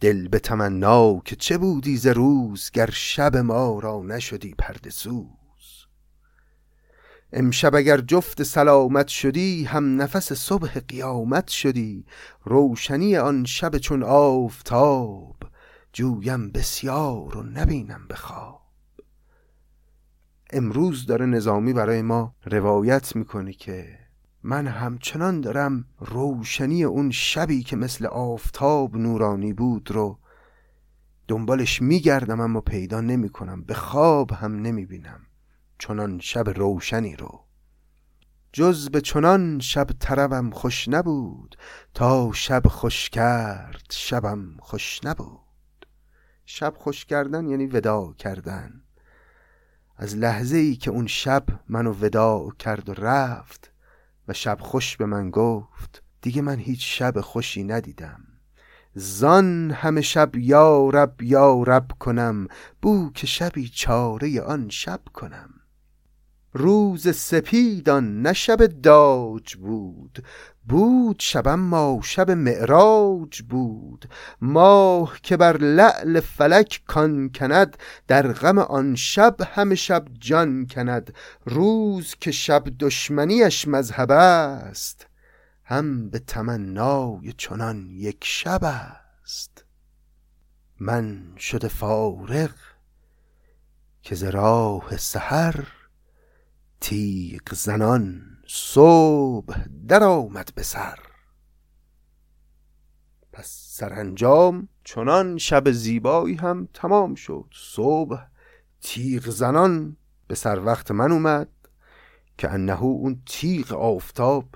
[0.00, 5.86] دل به تمنا که چه بودی ز روز گر شب ما را نشدی پرده سوز.
[7.32, 12.06] امشب اگر جفت سلامت شدی هم نفس صبح قیامت شدی.
[12.44, 15.36] روشنی آن شب چون آفتاب
[15.92, 18.61] جویم بسیار و نبینم به خواب.
[20.52, 23.98] امروز داره نظامی برای ما روایت می‌کنه که
[24.42, 30.18] من همچنان دارم روشنی اون شبی که مثل آفتاب نورانی بود رو
[31.28, 33.62] دنبالش میگردم اما پیدا نمی‌کنم.
[33.62, 35.20] به خواب هم نمی‌بینم.
[35.78, 37.40] چنان شب روشنی رو.
[38.52, 41.56] جز به چنان شب طربم خوش نبود.
[41.94, 45.86] تا شب خوش کرد شبم خوش نبود.
[46.44, 48.81] شب خوش کردن یعنی ودا کردن.
[50.02, 53.72] از لحظه ای که اون شب منو ودا کرد و رفت
[54.28, 58.20] و شب خوش به من گفت دیگه من هیچ شب خوشی ندیدم.
[58.94, 62.48] زان همه شب یا رب یا رب کنم
[62.82, 65.50] بو که شبی چاره آن شب کنم.
[66.52, 70.24] روز سپیدان نه شب داج بود
[70.68, 74.08] بود شبم ما شب معراج بود.
[74.40, 77.76] ماه که بر لعل فلک کان کند
[78.06, 81.14] در غم آن شب همه شب جان کند.
[81.44, 85.06] روز که شب دشمنیش مذهب است
[85.64, 89.64] هم به تمنای چنان یک شب است.
[90.80, 92.50] من شده فارغ
[94.02, 95.66] که ز راه سحر
[96.82, 100.98] تیغ زنان صبح در آمد به سر.
[103.32, 107.44] پس سرانجام چنان شب زیبایی هم تمام شد.
[107.52, 108.18] صبح
[108.80, 111.48] تیغ زنان به سر وقت من اومد
[112.38, 114.48] که انهو اون تیغ آفتاب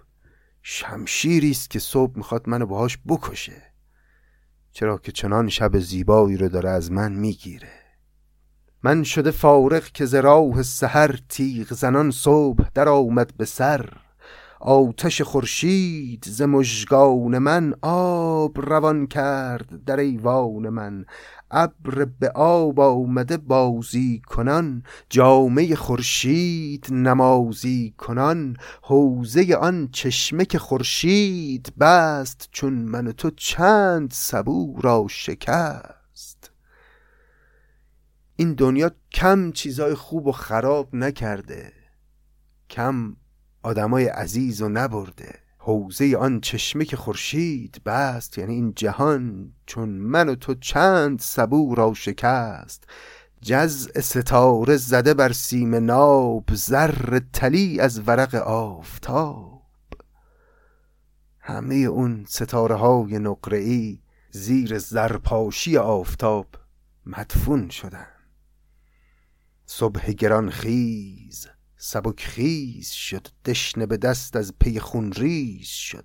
[0.63, 3.63] شمشیری است که صبح می‌خواد منو باهاش بکشه.
[4.73, 7.86] چرا که چنان شب زیبایی رو داره از من می‌گیره.
[8.87, 13.93] من شده فارغ که ز راه سحر تیغ زنان صبح در آمد به سر.
[14.61, 21.05] آتش خورشید ز مژگان من آب روان کرد در ایوان من.
[21.51, 28.57] ابر به آب آمده بازی کنان جامه خورشید نمازی کنان.
[28.83, 35.96] حوزه آن چشمه که خورشید بست چون من تو چند سبو را شکست.
[38.39, 41.73] این دنیا کم چیزای خوب و خراب نکرده.
[42.71, 43.17] کم
[43.63, 45.35] آدمای عزیز و نبرده.
[45.59, 51.75] حوزه آن چشمه که خورشید بست یعنی این جهان چون من و تو چند سبو
[51.75, 52.85] را شکست.
[53.41, 59.63] جزء ستاره زده بر سیم ناب زر تلی از ورق آفتاب.
[61.41, 63.99] همه اون ستاره های نقره
[64.31, 66.47] زیر زرپاشی آفتاب
[67.07, 68.16] مدفون شدن.
[69.67, 71.47] صبح گران خیز
[71.77, 76.05] سبک خیز شد دشنه به دست از پی خون ریز شد.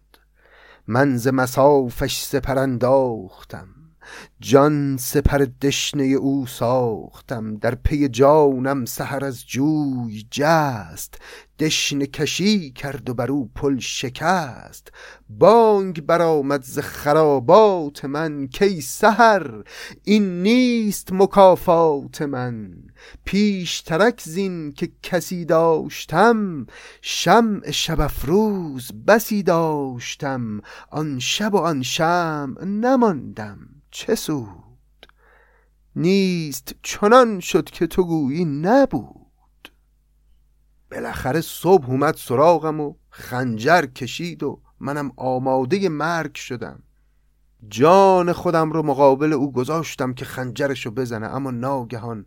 [0.87, 3.80] من ز مسافش سپر انداختم
[4.39, 11.17] جان سپر دشنه او ساختم در پی جانم سحر از جوی جست.
[11.61, 14.91] دشنه کشی کرد و بر او پل شکست.
[15.29, 19.63] بانگ برآمد ز خرابات من کی سحر
[20.03, 22.73] این نیست مکافات من.
[23.25, 26.65] پیشترک زین که کسی داشتم
[27.01, 30.61] شمع شب افروز بسی داشتم.
[30.91, 33.80] آن شب و آن شمع نماندم.
[33.91, 35.07] چه سود؟
[35.95, 39.71] نیست چنان شد که تو گویی نبود.
[40.91, 46.83] بالاخره صبح اومد سراغم و خنجر کشید و منم آماده مرگ شدم.
[47.67, 52.25] جان خودم رو مقابل او گذاشتم که خنجرشو بزنه اما ناگهان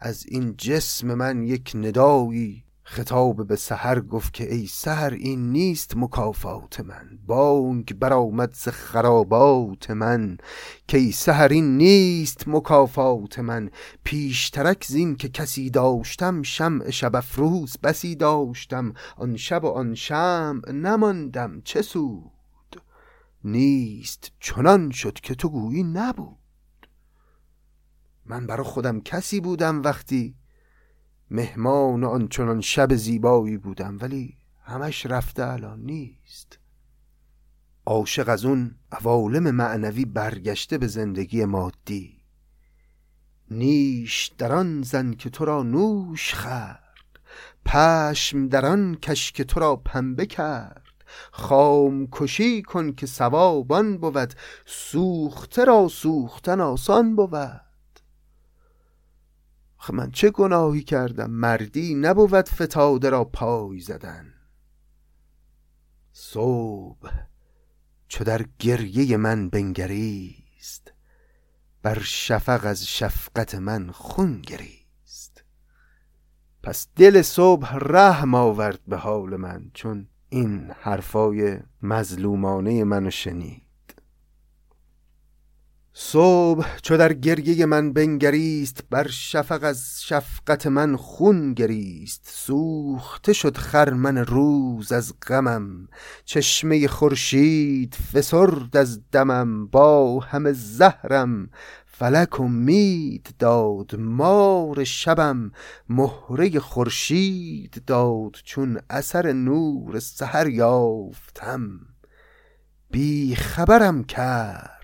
[0.00, 5.96] از این جسم من یک ندایی خطاب به سحر گفت که ای سحر این نیست
[5.96, 7.18] مکافات من.
[7.26, 10.38] بانگ برآمد ز خرابات من.
[10.88, 13.70] که ای سحر این نیست مکافات من.
[14.04, 18.94] پیشترک زین که کسی داشتم شمع شب افروز بسی داشتم.
[19.16, 22.82] آن شب و آن شمع نماندم چه سود؟
[23.44, 26.36] نیست چنان شد که تو گویی نبود.
[28.26, 30.39] من برا خودم کسی بودم وقتی
[31.30, 36.58] مهمان آنچنان شب زیبایی بودم ولی همش رفته الان نیست.
[37.86, 42.20] عاشق از اون عوالم معنوی برگشته به زندگی مادی.
[43.50, 46.80] نیش در آن زن که تو را نوش خرد
[47.64, 50.82] پشم در آن کش که تو را پنبه کرد.
[51.30, 54.34] خام کشی کن که ثوابان بود
[54.66, 57.69] سوخته را سوختن آسان بود.
[59.82, 64.34] خب من چه گناهی کردم؟ مردی نبود فتاده را پای زدن.
[66.12, 67.10] صبح
[68.08, 70.92] چو در گریه من بنگریست
[71.82, 75.44] بر شفق از شفقت من خون گریست.
[76.62, 83.69] پس دل صبح رحم آورد به حال من چون این حرفای مظلومانه منو شنید.
[85.92, 92.30] صبح چو در گریه من بنگریست بر شفق از شفقت من خون گریست.
[92.32, 95.88] سوخته شد خرمن روز از غمم
[96.24, 99.66] چشمه خورشید فسرد از دمم.
[99.66, 101.50] با همه زهرم
[101.86, 105.52] فلک امید داد مار شبم
[105.88, 111.80] مهره خورشید داد چون اثر نور سحر یافتم.
[112.90, 114.79] بی خبرم کرد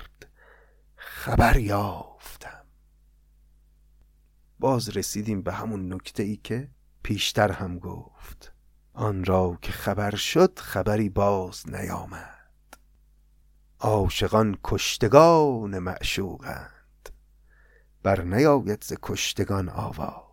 [1.27, 2.65] خبر یافتم.
[4.59, 6.69] باز رسیدیم به همون نکته ای که
[7.03, 8.53] پیشتر هم گفت.
[8.93, 12.77] آن را که خبر شد خبری باز نیامد.
[13.81, 17.11] عاشقان کشتگان معشوقند.
[18.03, 20.26] بر نیاید ز کشتگان آواز.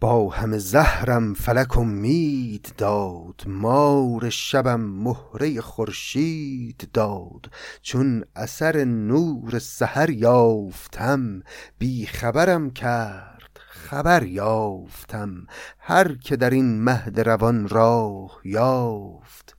[0.00, 7.50] با همه زهرم فلک امید داد مار شبم مهره خورشید داد.
[7.82, 11.42] چون اثر نور سحر یافتم
[11.78, 15.46] بی خبرم کرد خبر یافتم.
[15.78, 19.56] هر که در این مهد روان راه یافت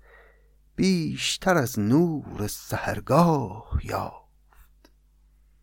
[0.76, 4.92] بیشتر از نور سحرگاه یافت.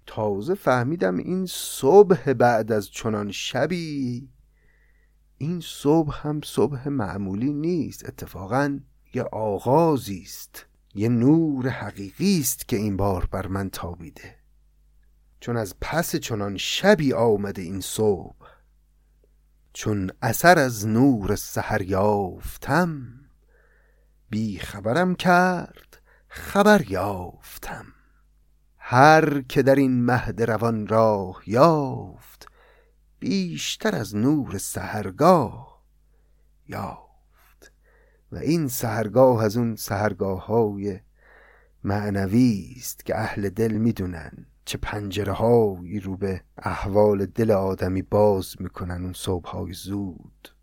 [0.06, 4.28] تازه فهمیدم این صبح بعد از چنان شبی
[5.38, 8.80] این صبح هم صبح معمولی نیست اتفاقا
[9.14, 14.36] یه آغازی است یه نور حقیقی است که این بار بر من تابیده.
[15.40, 18.46] چون از پس چنان شبی آمده این صبح
[19.72, 23.06] چون اثر از نور سحر یافتم
[24.30, 27.86] بی خبرم کرد خبر یافتم.
[28.78, 32.27] هر که در این مهد روان راه یافت
[33.18, 35.82] بیشتر از نور سهرگاه
[36.68, 37.72] یافت.
[38.32, 41.00] و این سهرگاه از اون سهرگاه های
[41.84, 48.54] معنوی است که اهل دل می‌دونن چه پنجره هایی رو به احوال دل آدمی باز
[48.60, 50.54] می‌کنن اون صبح های زود.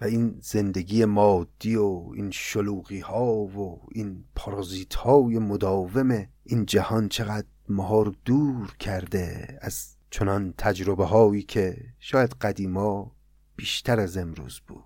[0.00, 7.08] و این زندگی مادی و این شلوغی ها و این پارازیت های مداوم این جهان
[7.08, 13.16] چقدر ما رو دور کرده از چنان تجربه هایی که شاید قدیما
[13.56, 14.84] بیشتر از امروز بود.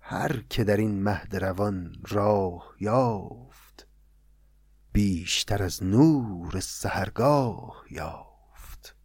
[0.00, 3.86] هر که در این مهد روان راه یافت
[4.92, 8.96] بیشتر از نور سهرگاه یافت.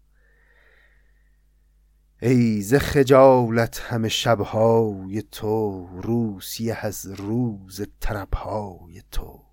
[2.21, 9.43] ای ز خجالت همه شبهای تو روسیه از روز طربهای تو.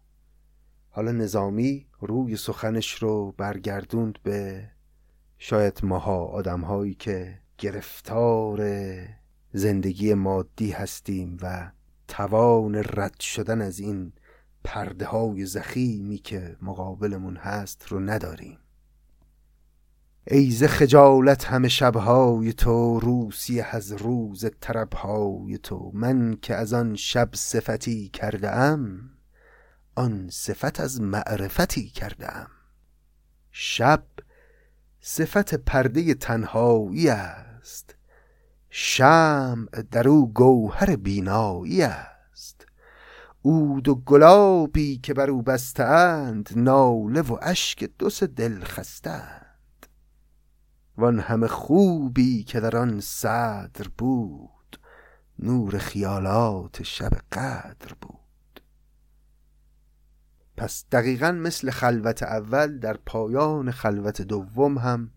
[0.88, 4.70] حالا نظامی روی سخنش رو برگردوند به
[5.46, 8.62] شاید ماها آدمهایی که گرفتار
[9.52, 11.70] زندگی مادی هستیم و
[12.08, 14.12] توان رد شدن از این
[14.64, 18.58] پرده های زخیمی که مقابلمون هست رو نداریم.
[20.26, 25.90] ای ز خجالت همه شبهای تو روسی از روز طربهای تو.
[25.94, 29.10] من که از آن شب صفتی کرده ام
[29.94, 32.50] آن صفت از معرفتی کردم
[33.50, 34.04] شب
[35.06, 37.94] صفت پرده تنهایی است.
[38.70, 42.66] شم در او گوهر بینایی است.
[43.44, 49.86] عود و گلابی که بر او بستند ناله و اشک دو سه دل خستند.
[50.96, 54.80] وان همه خوبی که در آن صدر بود
[55.38, 58.23] نور خیالات شب قدر بود.
[60.56, 65.10] پس دقیقا مثل خلوت اول در پایان خلوت دوم هم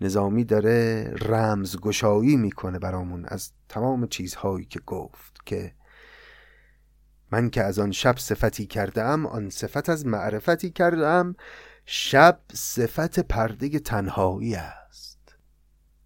[0.00, 5.72] نظامی داره رمزگشایی می‌کنه برامون از تمام چیزهایی که گفت که
[7.30, 11.36] من که از آن شب صفتی کردم آن صفت از معرفتی کردم
[11.86, 15.34] شب صفت پرده تنهایی است.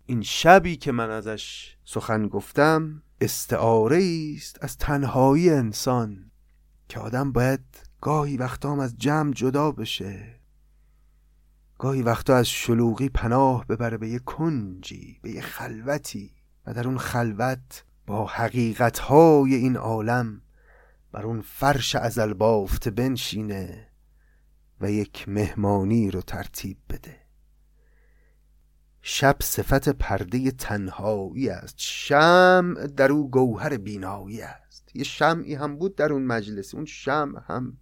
[0.07, 4.03] این شبی که من ازش سخن گفتم استعاره
[4.37, 6.31] است از تنهایی انسان
[6.89, 10.41] که آدم باید گاهی وقتا هم از جمع جدا بشه.
[11.79, 16.35] گاهی وقتا از شلوغی پناه ببره به یه کنجی به یه خلوتی.
[16.67, 20.43] و در اون خلوت با حقیقتهای این عالم
[21.13, 23.89] بر اون فرش ازل بافته بنشینه
[24.81, 27.17] و یک مهمانی رو ترتیب بده.
[29.03, 31.75] شب صفت پرده تنهایی است.
[31.79, 34.97] شم در او گوهر بینایی است.
[34.97, 37.79] یه شمعی هم بود در اون مجلس اون شم هم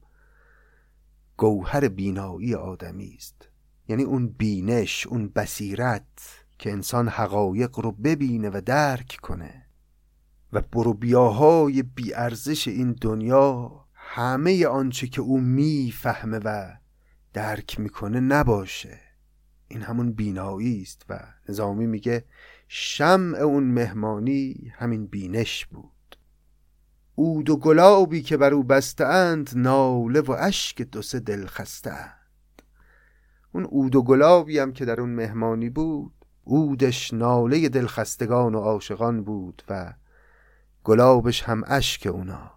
[1.36, 3.48] گوهر بینایی آدمی است.
[3.88, 6.06] یعنی اون بینش اون بصیرت
[6.58, 9.66] که انسان حقایق رو ببینه و درک کنه.
[10.52, 16.76] و برو بیاهای بیارزش این دنیا همه آنچه که او می‌فهمه و
[17.32, 19.00] درک می‌کنه نباشه.
[19.68, 21.18] این همون بینایی است و
[21.48, 22.24] نظامی میگه
[22.68, 25.95] شمع اون مهمانی همین بینش بود.
[27.18, 32.62] عود و گلابی که بر او بستند ناله و اشک دو سه دل خستند.
[33.52, 36.12] اون عود و گلابی هم که در اون مهمانی بود
[36.46, 39.92] عودش ناله دلخستگان و عاشقان بود و
[40.84, 42.52] گلابش هم اشک اونا.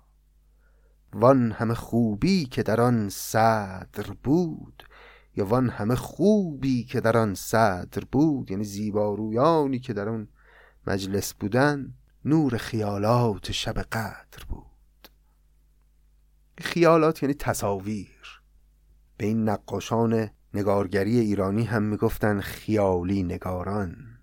[1.13, 4.83] وان همه خوبی که در آن صدر بود
[5.35, 10.27] یا وان همه خوبی که در آن صدر بود یعنی زیبارویانی که در اون
[10.87, 11.93] مجلس بودن
[12.25, 15.07] نور خیالات شب قدر بود.
[16.57, 18.41] خیالات یعنی تصاویر.
[19.17, 24.19] به این نقاشان نگارگری ایرانی هم می‌گفتن خیالی نگاران.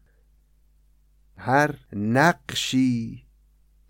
[1.36, 3.26] هر نقشی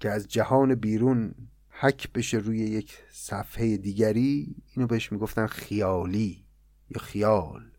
[0.01, 1.35] که از جهان بیرون
[1.69, 6.45] حک بشه روی یک صفحه دیگری اینو بهش می‌گفتن خیالی
[6.91, 7.71] یا خیال.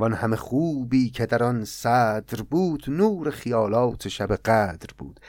[0.00, 5.20] وان همه خوبی که در آن صدر بود نور خیالات شب قدر بود.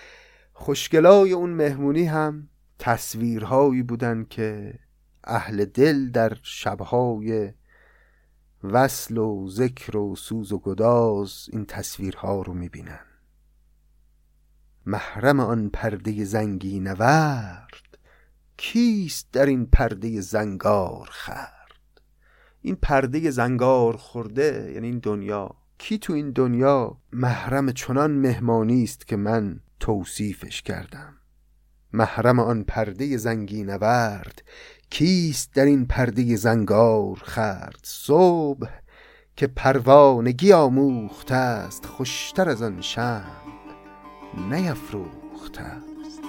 [0.53, 2.49] خوشگلای اون مهمونی هم
[2.80, 4.80] تصویرهایی بودن که
[5.24, 7.53] اهل دل در شبهای
[8.63, 13.05] وصل و ذکر و سوز و گداز این تصویرها رو می‌بینن.
[14.86, 17.97] محرم آن پرده زنگی نورد
[18.57, 21.61] کیست در این پرده زنگار خرد
[22.62, 25.55] این پرده زنگار خورده یعنی این دنیا.
[25.78, 31.14] کی تو این دنیا محرم چنان مهمانی است که من توصیفش کردم؟
[31.93, 34.43] محرم آن پرده زنگی نورد
[34.89, 38.70] کیست در این پرده زنگار خرد؟ صبح
[39.36, 43.32] که پروانگی آموخته است خوشتر از آن شم
[44.49, 46.22] نیفروخته است.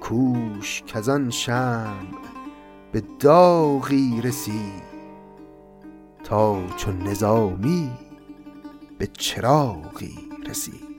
[0.00, 2.06] کوش که از آن شم
[2.92, 4.89] به داغی رسید.
[6.24, 7.90] تا چون نظامی
[8.98, 10.18] به چراغی
[10.48, 10.89] رسید.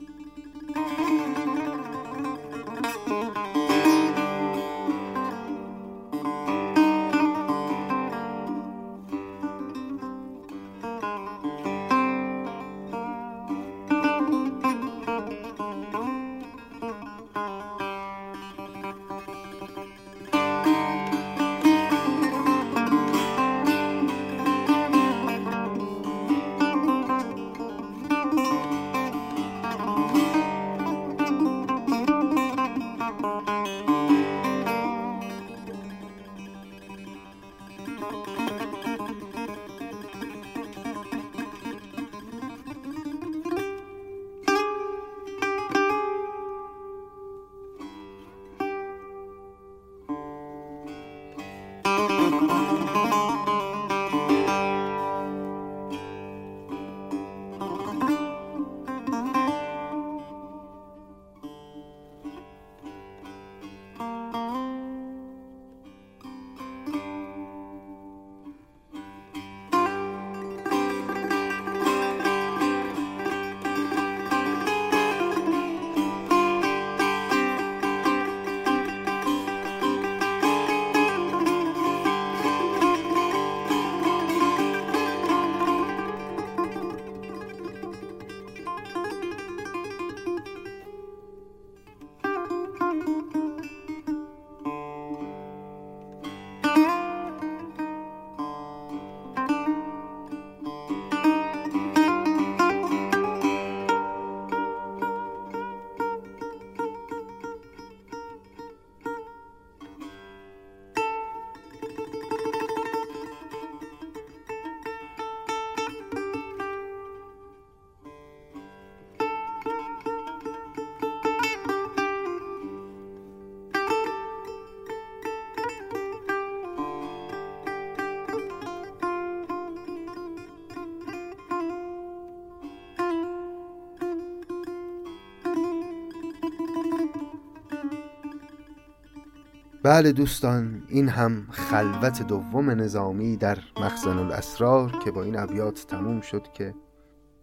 [139.84, 146.20] بله دوستان این هم خلوت دوم نظامی در مخزن الاسرار که با این ابیات تموم
[146.20, 146.74] شد که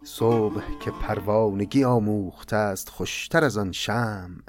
[0.02, 4.42] صبح که پروانگی آموخته است خوشتر از آن شمع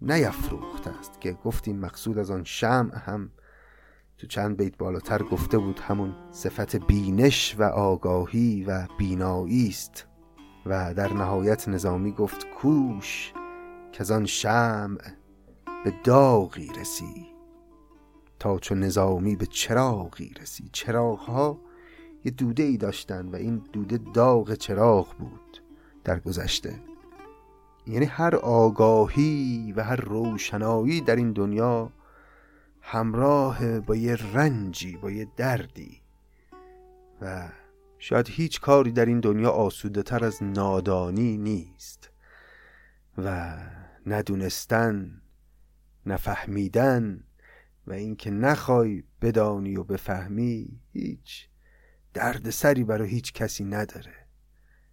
[0.00, 3.30] نیفروخته است که گفتیم مقصود از آن شمع هم
[4.18, 10.06] تو چند بیت بالاتر گفته بود همون صفت بینش و آگاهی و بینایی است
[10.66, 13.32] و در نهایت نظامی گفت کوش
[13.92, 15.21] که از آن شمع
[15.84, 17.26] به داغی رسی
[18.38, 20.68] تا چون نظامی به چراغی رسی.
[20.72, 21.58] چراغ ها
[22.24, 25.62] یه دوده ای داشتن و این دوده داغ چراغ بود
[26.04, 26.80] در گذشته.
[27.86, 31.90] یعنی هر آگاهی و هر روشنایی در این دنیا
[32.80, 36.00] همراه با یه رنجی با یه دردی.
[37.20, 37.48] و
[37.98, 42.10] شاید هیچ کاری در این دنیا آسوده تر از نادانی نیست.
[43.18, 43.56] و
[44.06, 45.21] ندونستن
[46.06, 47.24] نفهمیدن
[47.86, 51.48] و اینکه نخوای بدانی و بفهمی هیچ
[52.14, 54.14] درد سری برای هیچ کسی نداره.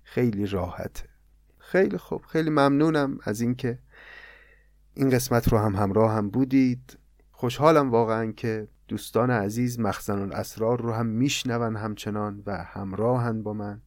[0.03, 1.09] خیلی راحته.
[1.57, 2.21] خیلی خوب.
[2.21, 3.79] خیلی ممنونم از اینکه
[4.93, 6.97] این قسمت رو هم همراه هم بودید.
[7.31, 13.81] خوشحالم واقعا که دوستان عزیز مخزن الاسرار رو هم میشنون همچنان و همراهن با من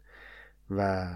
[0.71, 1.09] و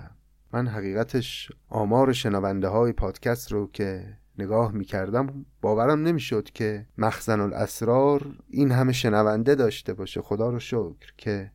[0.53, 8.37] من حقیقتش آمار شنونده های پادکست رو که نگاه می‌کردم باورم نمی‌شد که مخزن الاسرار
[8.49, 10.21] این همه شنونده داشته باشه.
[10.21, 11.51] خدا رو شکر که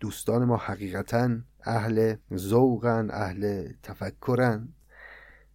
[0.00, 1.30] دوستان ما حقیقتا
[1.64, 4.68] اهل ذوقن اهل تفکرن.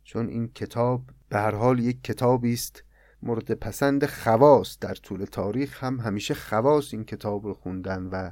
[0.04, 2.84] چون این کتاب به هر حال یک کتابی است
[3.24, 5.84] مورد پسند خواص در طول تاریخ.
[5.84, 8.32] هم همیشه خواص این کتاب رو خوندن و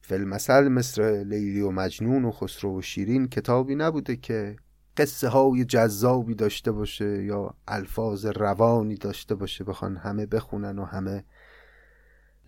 [0.00, 4.56] فیلمسل مثل لیلی و مجنون و خسرو و شیرین کتابی نبوده که
[4.98, 11.24] قصه های جذابی داشته باشه یا الفاظ روانی داشته باشه بخوان همه بخونن و همه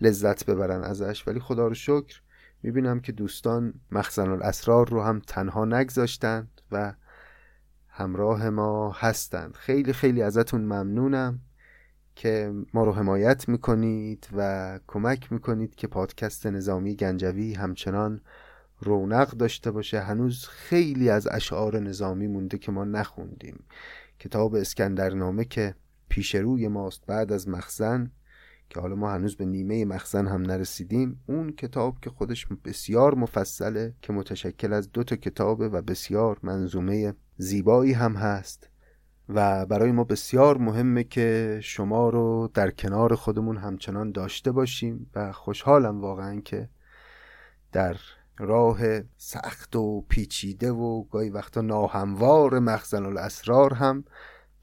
[0.01, 1.27] لذت ببرن ازش.
[1.27, 2.21] ولی خدا رو شکر
[2.63, 6.93] می‌بینم که دوستان مخزن الاسرار رو هم تنها نگذاشتند و
[7.87, 9.55] همراه ما هستند.
[9.55, 11.39] خیلی خیلی ازتون ممنونم
[12.15, 18.21] که ما رو حمایت می‌کنید و کمک می‌کنید که پادکست نظامی گنجوی همچنان
[18.81, 19.99] رونق داشته باشه.
[19.99, 23.63] هنوز خیلی از اشعار نظامی مونده که ما نخوندیم.
[24.19, 25.75] کتاب اسکندرنامه که
[26.09, 28.11] پیش روی ماست بعد از مخزن
[28.69, 33.93] که حالا ما هنوز به نیمه مخزن هم نرسیدیم اون کتاب که خودش بسیار مفصله
[34.01, 38.69] که متشکل از دو تا کتابه و بسیار منظومه زیبایی هم هست.
[39.29, 45.31] و برای ما بسیار مهمه که شما رو در کنار خودمون همچنان داشته باشیم و
[45.31, 46.69] خوشحالم واقعا که
[47.71, 47.95] در
[48.37, 48.79] راه
[49.17, 54.03] سخت و پیچیده و گاهی وقتا ناهموار مخزن الاسرار هم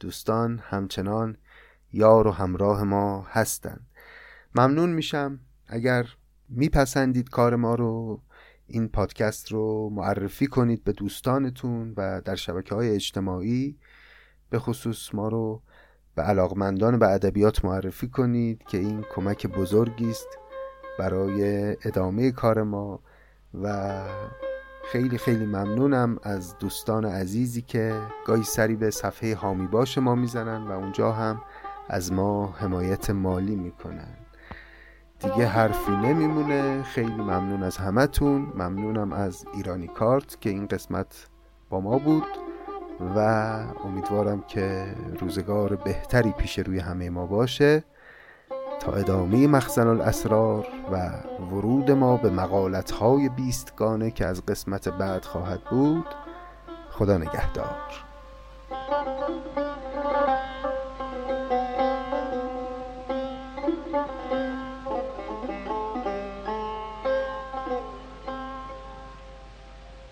[0.00, 1.36] دوستان همچنان
[1.92, 3.86] یار و همراه ما هستند.
[4.54, 6.06] ممنون میشم اگر
[6.48, 8.22] میپسندید کار ما رو
[8.66, 13.78] این پادکست رو معرفی کنید به دوستانتون و در شبکه های اجتماعی
[14.50, 15.62] به خصوص ما رو
[16.14, 20.28] به علاقمندان به ادبیات معرفی کنید که این کمک بزرگی است
[20.98, 23.00] برای ادامه کار ما.
[23.54, 23.98] و
[24.92, 30.66] خیلی خیلی ممنونم از دوستان عزیزی که گاهی سری به صفحه هامی باش ما می‌زنن
[30.68, 31.42] و اونجا هم
[31.88, 34.16] از ما حمایت مالی می‌کنن.
[35.18, 36.82] دیگه حرفی نمیمونه.
[36.82, 38.52] خیلی ممنون از همتون.
[38.54, 41.26] ممنونم از ایرانی کارت که این قسمت
[41.70, 42.24] با ما بود
[43.16, 43.18] و
[43.84, 47.84] امیدوارم که روزگار بهتری پیش روی همه ما باشه.
[48.88, 51.10] ادامه مخزن الاسرار و
[51.50, 56.06] ورود ما به مقالت های بیستگانه که از قسمت بعد خواهد بود
[56.90, 58.04] خدا نگهدار.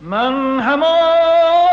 [0.00, 1.65] من همان